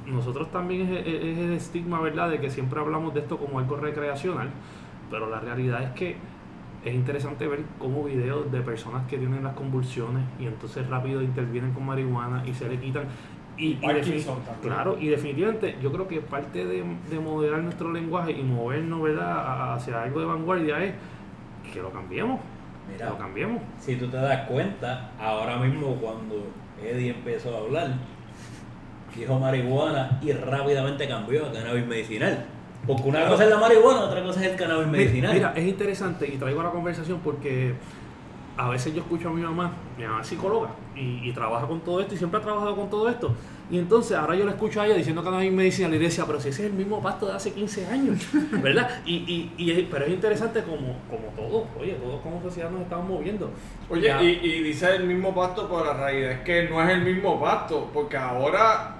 [0.06, 4.50] nosotros también es, el estigma, ¿verdad?, de que siempre hablamos de esto como algo recreacional,
[5.10, 6.16] pero la realidad es que
[6.84, 11.74] es interesante ver cómo videos de personas que tienen las convulsiones y entonces rápido intervienen
[11.74, 13.04] con marihuana y se le quitan
[13.60, 13.76] y,
[14.62, 19.74] claro, y definitivamente yo creo que parte de, de, moderar nuestro lenguaje y movernos ¿verdad?
[19.74, 20.94] hacia algo de vanguardia es
[21.74, 22.40] que lo cambiemos.
[22.90, 23.62] Mira, lo cambiemos.
[23.78, 26.48] Si tú te das cuenta, ahora mismo cuando
[26.82, 27.96] Eddie empezó a hablar,
[29.20, 32.46] dijo marihuana y rápidamente cambió a cannabis medicinal.
[32.88, 35.34] Porque una cosa es la marihuana, otra cosa es el cannabis medicinal.
[35.34, 37.74] Mira, es interesante y traigo la conversación porque
[38.60, 42.02] a veces yo escucho a mi mamá, mi mamá es psicóloga y, trabaja con todo
[42.02, 43.34] esto y siempre ha trabajado con todo esto.
[43.72, 46.00] Y entonces ahora yo la escucho a ella diciendo que no hay medicina y le
[46.00, 49.02] decía, pero si ese es el mismo pasto de hace 15 años, ¿verdad?
[49.06, 53.50] Y, y, pero es interesante como, como todos, oye, todos como sociedad nos estamos moviendo.
[53.90, 57.02] Oye, y, y dice el mismo pasto, pero la realidad es que no es el
[57.02, 58.99] mismo pasto, porque ahora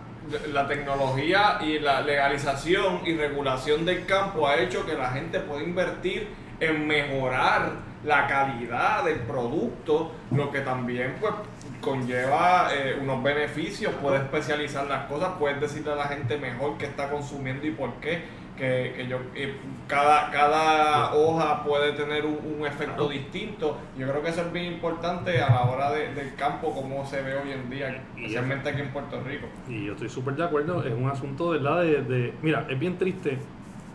[0.52, 5.64] la tecnología y la legalización y regulación del campo ha hecho que la gente pueda
[5.64, 6.28] invertir
[6.60, 7.72] en mejorar
[8.04, 11.34] la calidad del producto, lo que también pues
[11.82, 16.86] conlleva eh, unos beneficios, puedes especializar las cosas, puedes decirle a la gente mejor qué
[16.86, 18.24] está consumiendo y por qué,
[18.60, 19.56] que, yo eh,
[19.88, 23.78] cada, cada hoja puede tener un, efecto distinto.
[23.98, 27.36] Yo creo que eso es bien importante a la hora del campo, como se ve
[27.36, 29.48] hoy en día, especialmente aquí en Puerto Rico.
[29.68, 31.82] Y yo estoy súper de acuerdo, es un asunto ¿verdad?
[31.82, 33.38] De, de, mira, es bien triste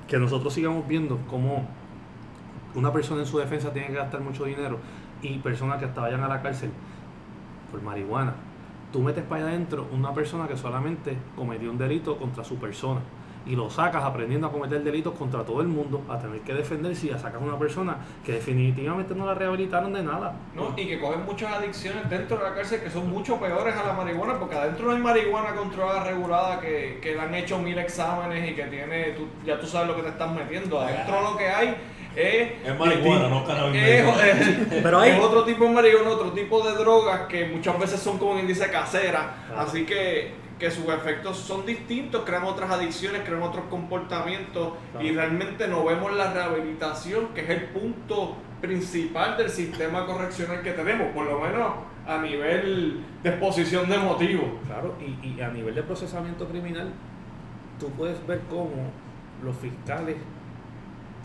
[0.09, 1.69] que nosotros sigamos viendo cómo
[2.75, 4.79] una persona en su defensa tiene que gastar mucho dinero
[5.23, 6.71] y personas que hasta vayan a la cárcel
[7.71, 8.35] por marihuana.
[8.93, 13.01] Tú metes para allá adentro una persona que solamente cometió un delito contra su persona
[13.47, 17.09] y lo sacas aprendiendo a cometer delitos contra todo el mundo, a tener que defenderse
[17.09, 20.34] y a sacar a una persona que definitivamente no la rehabilitaron de nada.
[20.55, 23.86] No, y que cogen muchas adicciones dentro de la cárcel que son mucho peores a
[23.86, 27.78] la marihuana, porque adentro no hay marihuana controlada, regulada, que, que le han hecho mil
[27.78, 30.80] exámenes y que tiene, tú, ya tú sabes lo que te estás metiendo.
[30.80, 31.76] Adentro lo que hay
[32.16, 33.82] es, marihuana, no cannabis.
[34.82, 38.38] Pero hay otro tipo de marihuana, otro tipo de drogas que muchas veces son como
[38.38, 39.34] índice casera.
[39.57, 45.66] Así que, que sus efectos son distintos, crean otras adicciones, crean otros comportamientos y realmente
[45.68, 51.26] no vemos la rehabilitación, que es el punto principal del sistema correccional que tenemos, por
[51.26, 51.72] lo menos
[52.07, 54.46] a nivel de exposición de motivos.
[54.66, 56.92] Claro, y, y a nivel de procesamiento criminal,
[57.78, 58.90] tú puedes ver cómo
[59.42, 60.16] los fiscales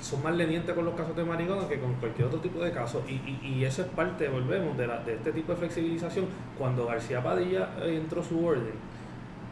[0.02, 3.04] son más lenientes con los casos de marihuana que con cualquier otro tipo de caso.
[3.08, 6.26] Y, y, y, eso es parte, volvemos, de, la, de este tipo de flexibilización.
[6.58, 8.74] Cuando García Padilla entró su orden,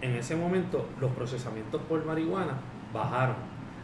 [0.02, 2.54] en ese momento los procesamientos por marihuana
[2.94, 3.36] bajaron.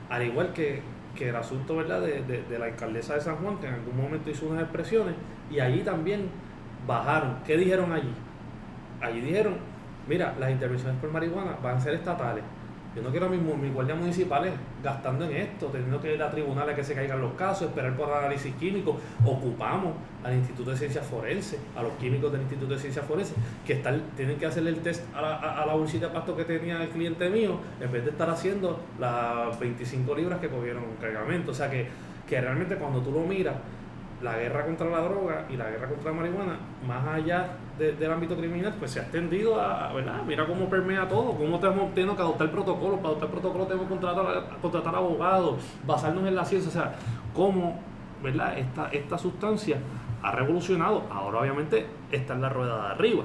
[0.10, 0.82] Al igual que,
[1.16, 2.02] que el asunto ¿verdad?
[2.02, 5.16] De, de, de, la alcaldesa de San Juan, que en algún momento hizo unas expresiones,
[5.50, 6.30] y allí también
[6.88, 7.38] bajaron.
[7.46, 8.14] ¿Qué dijeron allí?
[9.02, 9.56] Allí dijeron,
[10.08, 12.44] mira, las intervenciones por marihuana van a ser estatales
[12.96, 16.30] yo no quiero a mis, mis guardias municipales gastando en esto, teniendo que ir a
[16.30, 18.98] tribunales que se caigan los casos, esperar por análisis químico.
[19.26, 23.36] Ocupamos al Instituto de Ciencias Forenses, a los químicos del Instituto de Ciencias Forenses,
[23.66, 26.82] que están, tienen que hacerle el test a la, a, bolsita de pasto que tenía
[26.84, 31.52] el cliente mío, en vez de estar haciendo las 25 libras que cogieron un cargamento.
[31.52, 31.88] O sea que,
[32.28, 33.56] que realmente cuando tú lo miras,
[34.24, 36.58] la guerra contra la droga y la guerra contra la marihuana,
[36.88, 40.24] más allá del ámbito criminal, pues se ha extendido a, ¿verdad?
[40.26, 44.00] Mira cómo permea todo, cómo tenemos, tenemos que adoptar protocolos, para adoptar protocolos tenemos que
[44.00, 46.96] contratar, contratar abogados, basarnos en la ciencia, o sea,
[47.34, 47.82] cómo,
[48.24, 48.58] ¿verdad?
[48.58, 49.78] Esta, esta sustancia
[50.22, 53.24] ha revolucionado, ahora obviamente está en la rueda de arriba,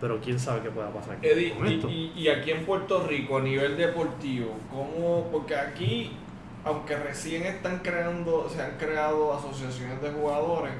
[0.00, 1.28] pero quién sabe qué pueda pasar aquí.
[1.28, 5.28] y, y, aquí en Puerto Rico, a nivel deportivo, ¿cómo?
[5.30, 6.10] Porque aquí
[6.64, 10.72] aunque recién están creando, se han creado asociaciones de jugadores,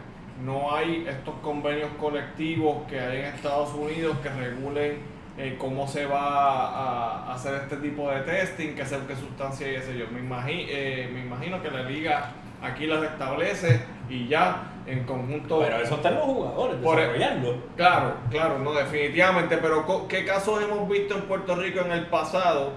[0.44, 4.98] no hay estos convenios colectivos que hay en Estados Unidos que regulen
[5.38, 9.96] eh, cómo se va a, hacer este tipo de testing, qué, qué sustancia y ese
[9.96, 10.06] yo.
[10.12, 15.60] Me, imagino, eh, me imagino que la liga aquí las establece y ya en conjunto.
[15.60, 17.66] Pero eso están los jugadores por e- desarrollando.
[17.76, 19.56] Claro, claro, no, definitivamente.
[19.58, 22.72] Pero ¿qué casos hemos visto en Puerto Rico en el pasado?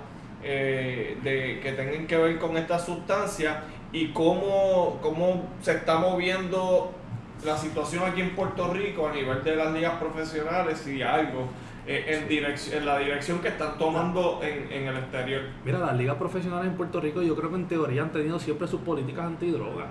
[0.47, 6.91] Eh, de, que tengan que ver con esta sustancia y cómo, cómo se está moviendo
[7.43, 11.47] la situación aquí en Puerto Rico a nivel de las ligas profesionales y algo
[11.87, 15.41] eh, en, dirección, en la dirección que están tomando en, en el exterior.
[15.65, 18.67] Mira, las ligas profesionales en Puerto Rico yo creo que en teoría han tenido siempre
[18.67, 19.87] sus políticas antidrogas.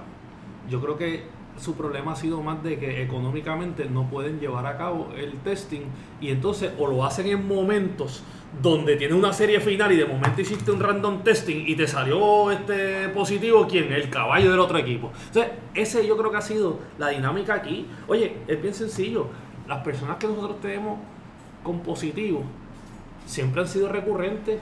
[0.70, 1.24] Yo creo que
[1.58, 5.82] su problema ha sido más de que económicamente no pueden llevar a cabo el testing
[6.20, 8.22] y entonces o lo hacen en momentos
[8.62, 12.50] donde tiene una serie final y de momento hiciste un random testing y te salió
[12.50, 13.92] este positivo, ¿quién?
[13.92, 15.12] El caballo del otro equipo.
[15.26, 17.86] Entonces, ese yo creo que ha sido la dinámica aquí.
[18.06, 19.26] Oye, es bien sencillo.
[19.68, 20.98] Las personas que nosotros tenemos
[21.62, 22.42] con positivo
[23.26, 24.60] siempre han sido recurrentes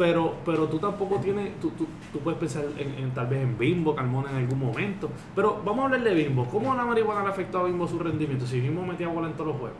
[0.00, 3.94] pero, pero tú tampoco tienes, tú, tú, tú puedes pensar en, tal vez en Bimbo,
[3.94, 5.10] Carmona en algún momento.
[5.34, 6.46] Pero vamos a hablar de Bimbo.
[6.46, 8.46] ¿Cómo la marihuana le afectó a Bimbo su rendimiento?
[8.46, 9.76] Si Bimbo metía bola en todos los juegos.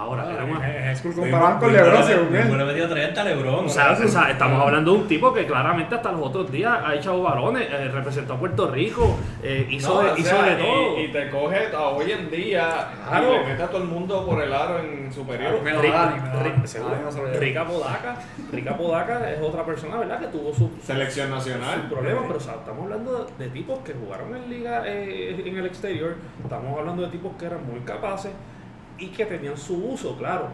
[0.00, 0.90] Ahora, ah, era una...
[0.92, 2.56] Es comparaban con Lebron, según él.
[2.58, 3.66] le metió 30 Lebron.
[3.66, 6.78] O sea, o sea, estamos hablando de un tipo que claramente hasta los otros días
[6.82, 10.42] ha echado varones, eh, representó a Puerto Rico, eh, hizo, No, de, o hizo sea,
[10.42, 11.00] de y- todo.
[11.00, 13.34] Y, te coge a hoy en día Claro.
[13.34, 15.60] y le mete a todo el mundo por el aro en superior.
[15.62, 15.82] Me lo.
[17.38, 18.16] Rica Podaca,
[18.52, 20.20] Rica Podaca es otra persona, ¿verdad?
[20.20, 21.88] Que tuvo su, su- Selección su nacional.
[21.90, 25.56] problema, pero o sea, estamos hablando de, de tipos que jugaron en liga eh, en
[25.56, 28.32] el exterior, estamos hablando de tipos que eran muy capaces
[29.00, 30.48] y que tenían su uso, claro,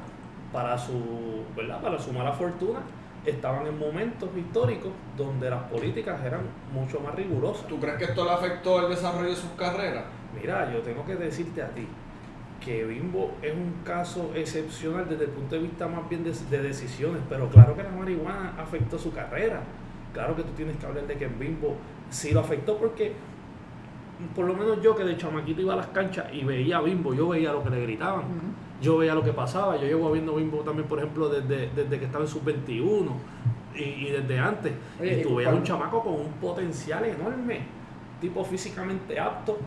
[0.52, 1.80] para su, ¿verdad?
[1.82, 2.80] Para su mala fortuna,
[3.24, 6.42] estaban en momentos históricos donde las políticas eran
[6.72, 7.66] mucho más rigurosas.
[7.66, 10.04] ¿Tú crees que esto le afectó el desarrollo de sus carreras?
[10.40, 11.86] Mira, yo tengo que decirte a ti
[12.64, 16.62] que Bimbo es un caso excepcional desde el punto de vista más bien de, de
[16.62, 19.60] decisiones, pero claro que la marihuana afectó su carrera.
[20.12, 21.76] Claro que tú tienes que hablar de que en Bimbo
[22.10, 23.12] sí lo afectó porque
[24.34, 27.14] por lo menos yo que de chamaquito iba a las canchas y veía a Bimbo,
[27.14, 28.24] yo veía lo que le gritaban,
[28.80, 32.06] yo veía lo que pasaba, yo llevo viendo Bimbo también, por ejemplo, desde, desde que
[32.06, 33.08] estaba en sub-21
[33.74, 34.72] y, y desde antes.
[35.00, 37.60] Oye, y tú ¿y veías un chamaco con un potencial enorme,
[38.20, 39.58] tipo físicamente apto,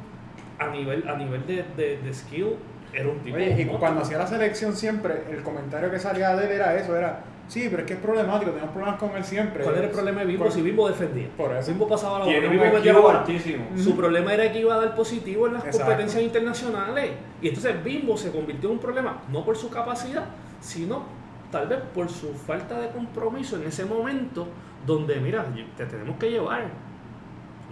[0.58, 2.56] a nivel, a nivel de, de, de skill,
[2.92, 3.38] era un tipo...
[3.38, 6.98] Oye, y cuando hacía la selección siempre, el comentario que salía de él era eso,
[6.98, 9.64] era, sí, pero es que es problemático, tenemos problemas con él siempre.
[9.64, 10.44] ¿Cuál era el problema de Bimbo?
[10.46, 11.28] ¿Cuál- Si Bimbo defendía.
[11.36, 11.72] Por eso.
[11.72, 13.20] Bimbo pasaba la bola, Tiene un Bimbo metía la IQ bola.
[13.20, 13.66] altísimo.
[13.76, 15.88] Su problema era que iba a dar positivo en las Exacto.
[15.88, 17.12] competencias internacionales.
[17.42, 20.26] Y entonces Bimbo se convirtió en un problema, no por su capacidad,
[20.62, 21.04] sino
[21.52, 24.48] tal vez por su falta de compromiso en ese momento
[24.86, 25.46] donde, mira,
[25.76, 26.64] te tenemos que llevar.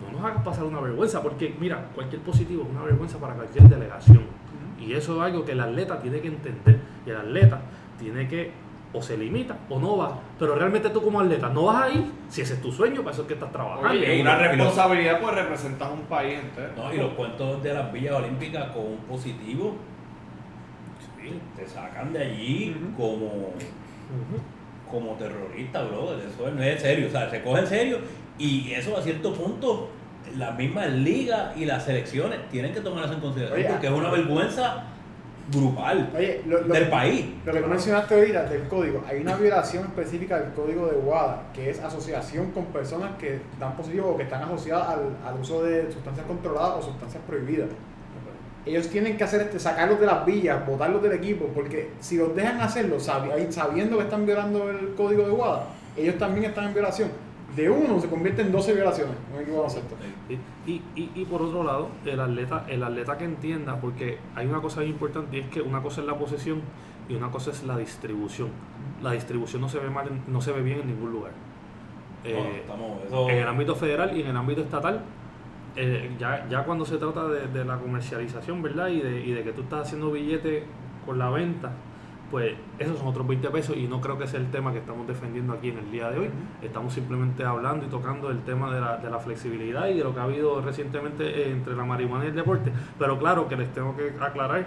[0.03, 3.63] No nos hagas pasar una vergüenza, porque mira, cualquier positivo es una vergüenza para cualquier
[3.69, 4.21] delegación.
[4.79, 6.79] Y eso es algo que el atleta tiene que entender.
[7.05, 7.61] Y el atleta
[7.99, 8.51] tiene que
[8.93, 10.19] o se limita o no va.
[10.39, 13.11] Pero realmente tú como atleta no vas a ir si ese es tu sueño, para
[13.11, 13.89] eso es que estás trabajando.
[13.89, 16.71] Oye, y una responsabilidad pues representas un país entero.
[16.75, 19.75] No, y los cuentos de las villas olímpicas con un positivo,
[21.21, 23.53] sí, te sacan de allí como,
[24.89, 26.13] como terrorista, bro.
[26.13, 27.99] Eso no es serio, o sea, se coge en serio
[28.39, 29.89] y eso a cierto punto
[30.35, 33.93] las mismas ligas y las selecciones tienen que tomar eso en consideración Oye, porque es
[33.93, 34.83] una vergüenza
[35.51, 37.25] grupal Oye, lo, lo- del país.
[37.45, 41.43] Lo que tú mencionaste ahorita del código, hay una violación específica del código de WADA,
[41.53, 45.63] que es asociación con personas que dan positivo o que están asociadas al, al uso
[45.63, 47.69] de sustancias controladas o sustancias prohibidas.
[48.65, 52.35] Ellos tienen que hacer este, sacarlos de las villas, botarlos del equipo, porque si los
[52.35, 56.73] dejan hacerlo sabi- sabiendo que están violando el código de WADA, ellos también están en
[56.73, 57.09] violación.
[57.55, 59.95] De uno se convierte en 12 violaciones, de baloncesto.
[60.65, 64.59] Y, y, y por otro lado, el atleta, el atleta que entienda, porque hay una
[64.61, 66.61] cosa bien importante y es que una cosa es la posesión
[67.07, 68.49] y una cosa es la distribución.
[69.01, 71.31] La distribución no se ve mal, no se ve bien en ningún lugar.
[72.25, 75.01] Eh, estamos- eso- en el ámbito federal y en el ámbito estatal,
[75.77, 78.87] eh, ya, ya cuando se trata de, de la comercialización, ¿verdad?
[78.89, 80.63] Y de, y de que tú estás haciendo billetes
[81.05, 81.71] con la venta,
[82.31, 85.07] pues esos son otros 20 pesos y no creo que sea el tema que estamos
[85.07, 86.29] defendiendo aquí en el día de hoy.
[86.61, 90.13] Estamos simplemente hablando y tocando el tema de la, de la flexibilidad y de lo
[90.13, 92.71] que ha habido recientemente entre la marihuana y el deporte.
[92.99, 94.65] Pero claro que les tengo que aclarar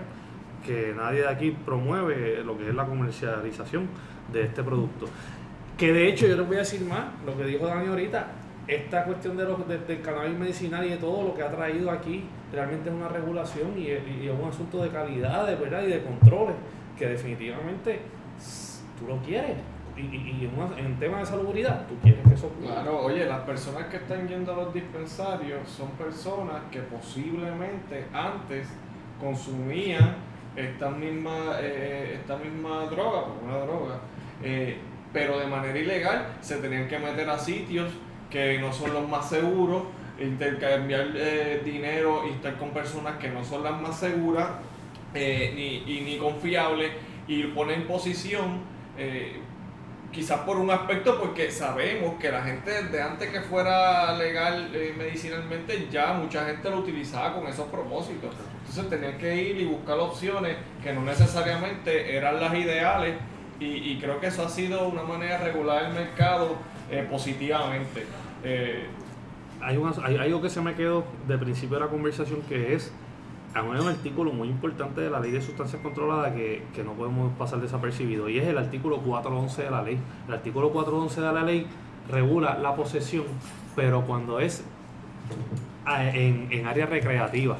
[0.66, 3.88] que nadie de aquí promueve lo que es la comercialización
[4.32, 5.06] de este producto.
[5.76, 8.26] Que de hecho yo les voy a decir más, lo que dijo Dani ahorita,
[8.68, 11.90] esta cuestión de los, de- del cannabis medicinal y de todo lo que ha traído
[11.90, 15.82] aquí realmente es una regulación y, es- y es un asunto de calidad de verdad
[15.82, 16.54] y de controles
[17.00, 17.98] que definitivamente
[18.98, 19.56] tú lo quieres
[19.96, 22.82] y, y- en, tema de salubridad tú quieres que eso ocurra.
[22.82, 28.68] Claro, oye, las personas que están yendo a los dispensarios son personas que posiblemente antes
[29.18, 30.16] consumían
[30.54, 34.00] esta misma, eh, misma droga, una droga,
[34.42, 34.76] eh,
[35.10, 37.90] pero de manera ilegal se tenían que meter a sitios
[38.28, 39.84] que no son los más seguros,
[40.20, 44.48] intercambiar eh, dinero y estar con personas que no son las más seguras
[45.12, 46.92] eh, ni, ni confiables
[47.26, 48.60] y poner en posición
[48.96, 49.40] eh,
[50.12, 54.94] quizás por un aspecto porque sabemos que la gente desde antes que fuera legal eh,
[54.96, 58.30] medicinalmente ya mucha gente lo utilizaba con esos propósitos.
[58.60, 63.16] Entonces tenían que ir y buscar opciones que no necesariamente eran las ideales
[63.58, 66.56] y, creo que eso ha sido una manera de regular el mercado
[67.10, 68.06] positivamente.
[69.60, 72.90] Hay, hay algo que se me quedó de principio de la conversación que es
[73.54, 77.60] hay un artículo muy importante de la ley de sustancias controladas que, no podemos pasar
[77.60, 79.98] desapercibido y es el artículo 411 de la ley.
[80.28, 81.66] El artículo 411 de la ley
[82.08, 83.24] regula la posesión,
[83.74, 84.62] pero cuando es
[85.86, 87.56] en, en área recreativa.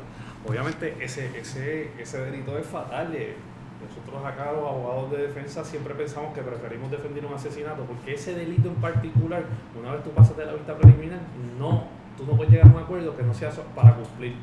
[0.46, 3.14] Obviamente ese, ese, ese delito es fatal.
[3.14, 3.34] Eh,
[3.82, 8.34] nosotros acá los abogados de defensa siempre pensamos que preferimos defender un asesinato porque ese
[8.34, 9.42] delito en particular,
[9.78, 11.20] una vez tú pasas de la vista preliminar,
[11.58, 11.84] no,
[12.16, 14.34] tú no puedes llegar a un acuerdo que no sea para cumplir.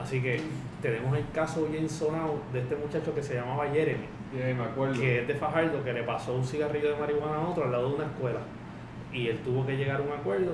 [0.00, 0.40] Así que
[0.80, 4.06] tenemos el caso bien sonado de este muchacho que se llamaba Jeremy.
[4.32, 7.88] Que es de Fajardo, que le pasó un cigarrillo de marihuana a otro al lado
[7.88, 8.40] de una escuela.
[9.12, 10.52] Y él tuvo que llegar a un acuerdo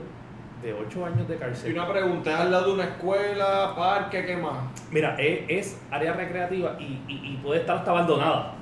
[0.63, 1.71] de 8 años de cárcel.
[1.71, 4.65] Y una pregunta, ¿es al lado de una escuela, parque, qué más?
[4.91, 8.55] Mira, es, área recreativa y, y, puede estar hasta abandonada.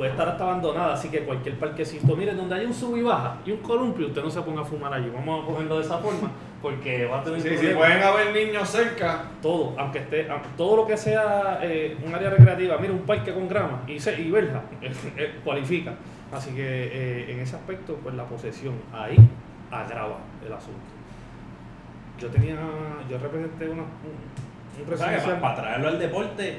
[0.00, 3.36] Puede estar hasta abandonada, así que cualquier parquecito, miren, donde hay un sub y baja
[3.44, 5.10] y un columpio, usted no se ponga a fumar allí.
[5.10, 6.30] Vamos a cogerlo de esa forma
[6.62, 9.24] porque va a tener sí, sí, pueden haber niños cerca.
[9.42, 10.26] Todo, aunque esté,
[10.56, 14.18] todo lo que sea eh, un área recreativa, mira, un parque con grama y, se,
[14.18, 15.92] y verja, eh, cualifica.
[16.32, 19.18] Así que eh, en ese aspecto, pues la posesión ahí
[19.70, 20.80] agrava el asunto.
[22.18, 22.56] Yo tenía,
[23.06, 26.58] yo representé una, un, un para, traerlo al deporte,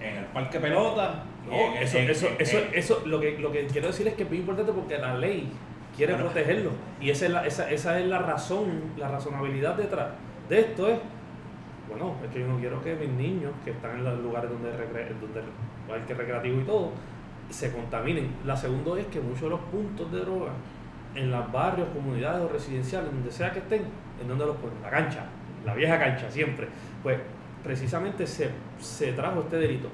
[0.00, 1.22] en el parque pelota.
[1.48, 4.38] No, eso, eso, eso, eso, lo que, lo que quiero decir es que es muy
[4.38, 5.50] importante porque la ley
[5.96, 6.70] quiere protegerlo.
[7.00, 10.08] Y esa es, la, esa, esa es la razón, la razonabilidad detrás
[10.48, 10.98] de esto es,
[11.88, 14.70] bueno, es que yo no quiero que mis niños que están en los lugares donde,
[14.72, 15.40] recre, donde
[15.92, 16.92] hay que recreativo y todo,
[17.50, 18.30] se contaminen.
[18.44, 20.52] La segunda es que muchos de los puntos de droga
[21.14, 23.82] en los barrios, comunidades o residenciales, donde sea que estén,
[24.20, 24.82] ¿en donde los ponen?
[24.82, 25.26] La cancha,
[25.64, 26.68] la vieja cancha, siempre.
[27.02, 27.18] Pues
[27.62, 29.88] precisamente se, se trajo este delito.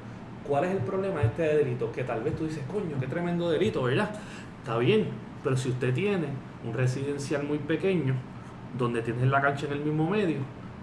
[0.51, 1.92] ¿Cuál es el problema de este delito?
[1.92, 4.11] Que tal vez tú dices, coño, qué tremendo delito, ¿verdad?
[4.59, 5.07] Está bien,
[5.44, 6.26] pero si usted tiene
[6.66, 8.16] un residencial muy pequeño,
[8.76, 10.38] donde tienes la cancha en el mismo medio,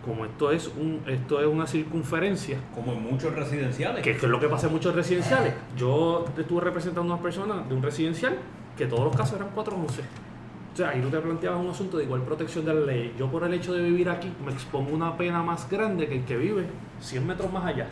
[0.06, 4.02] como esto es un esto es una circunferencia como en muchos residenciales.
[4.02, 5.54] que, es lo que pasa en muchos residenciales.
[5.76, 8.38] Yo estuve representando a unas personas de un residencial
[8.78, 12.06] que todos los casos eran 411 o sea ahí no te planteabas un asunto de
[12.06, 13.14] igual protección de la ley.
[13.20, 16.24] Yo por el hecho de vivir aquí me expongo una pena más grande que el
[16.24, 16.68] que vive
[17.02, 17.88] 100 metros más allá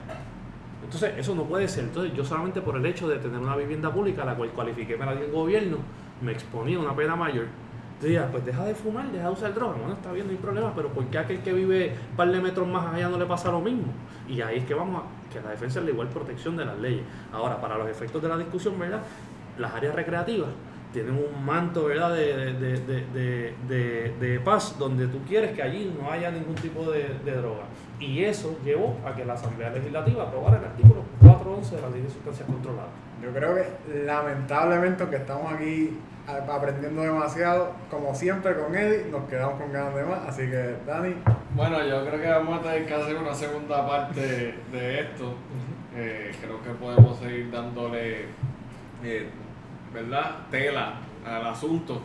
[0.85, 3.91] entonces eso no puede ser entonces yo solamente por el hecho de tener una vivienda
[3.91, 5.77] pública la cual cualifiqué para el gobierno
[6.21, 7.45] me exponía a una pena mayor.
[8.01, 9.75] Decía, pues deja de fumar, deja de usar droga.
[9.77, 12.41] Bueno, está bien, no hay problema, pero ¿por qué aquel que vive un par de
[12.41, 13.85] metros más allá no le pasa lo mismo?
[14.27, 16.77] Y ahí es que vamos a que la defensa es la igual protección de las
[16.77, 17.03] leyes.
[17.31, 19.01] Ahora, para los efectos de la discusión, ¿verdad?
[19.57, 20.49] Las áreas recreativas
[20.95, 26.31] tienen un manto, ¿verdad?, de, de, de, paz donde tú quieres que allí no haya
[26.31, 27.63] ningún tipo de, droga.
[27.99, 32.01] Y eso llevó a que la Asamblea Legislativa aprobara el artículo 411 de la Ley
[32.01, 32.91] de Sustancias Controladas.
[33.21, 39.59] Yo creo que lamentablemente que estamos aquí aprendiendo demasiado, como siempre con Eddie, nos quedamos
[39.59, 41.15] con ganas de más, así que Dani.
[41.55, 45.35] Bueno, yo creo que vamos a tener que hacer una segunda parte de esto.
[45.95, 48.25] Eh, creo que podemos seguir dándole,
[49.03, 49.29] eh,
[49.95, 50.35] ¿verdad?
[50.51, 52.01] Tela al asunto.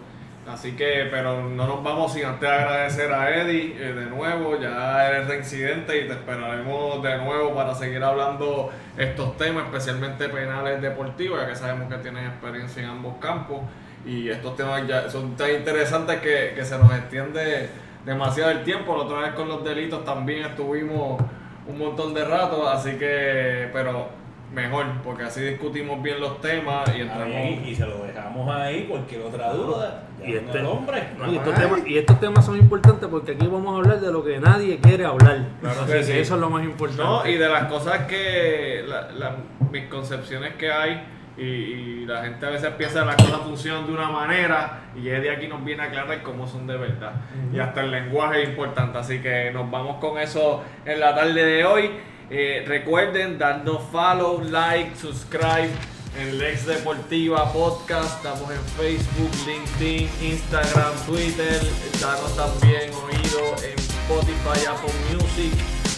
[0.48, 5.06] Así que, pero no nos vamos sin antes agradecer a Eddie eh, de nuevo, ya
[5.06, 11.40] eres reincidente y te esperaremos de nuevo para seguir hablando estos temas, especialmente penales deportivos,
[11.40, 13.60] ya que sabemos que tienes experiencia en ambos campos
[14.06, 17.68] y estos temas ya son tan interesantes que, que se nos extiende
[18.06, 18.96] demasiado el tiempo.
[18.96, 21.20] La otra vez con los delitos también estuvimos
[21.66, 24.19] un montón de rato, así que, pero
[24.52, 27.36] mejor, porque así discutimos bien los temas y entramos.
[27.66, 30.04] y se lo dejamos ahí, cualquier otra duda.
[30.24, 31.08] Y, este, hombre.
[31.28, 34.24] y, estos temas, y, estos temas, son importantes porque aquí vamos a hablar de lo
[34.24, 35.46] que nadie quiere hablar.
[35.60, 37.02] Claro que eso es lo más importante.
[37.02, 39.32] No, y de las cosas que, las
[39.70, 41.02] misconcepciones que hay.
[41.38, 45.30] Y, la gente a veces piensa que las cosas funcionan de una manera y Eddie
[45.30, 47.12] aquí nos viene a aclarar cómo son de verdad.
[47.52, 48.98] Y hasta el lenguaje es importante.
[48.98, 51.90] Así que nos vamos con eso en la tarde de hoy.
[52.32, 55.68] Eh, recuerden darnos follow, like, subscribe
[56.16, 58.18] en Lex Deportiva Podcast.
[58.18, 61.60] Estamos en Facebook, LinkedIn, Instagram, Twitter.
[62.00, 65.52] Darnos también oído en Spotify, Apple Music.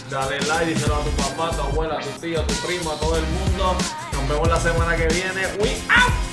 [0.09, 3.25] Dale like, díselo a tu papá, tu abuela, tu tío, tu primo, a todo el
[3.25, 3.77] mundo.
[4.13, 5.41] Nos vemos la semana que viene.
[5.59, 6.32] We out!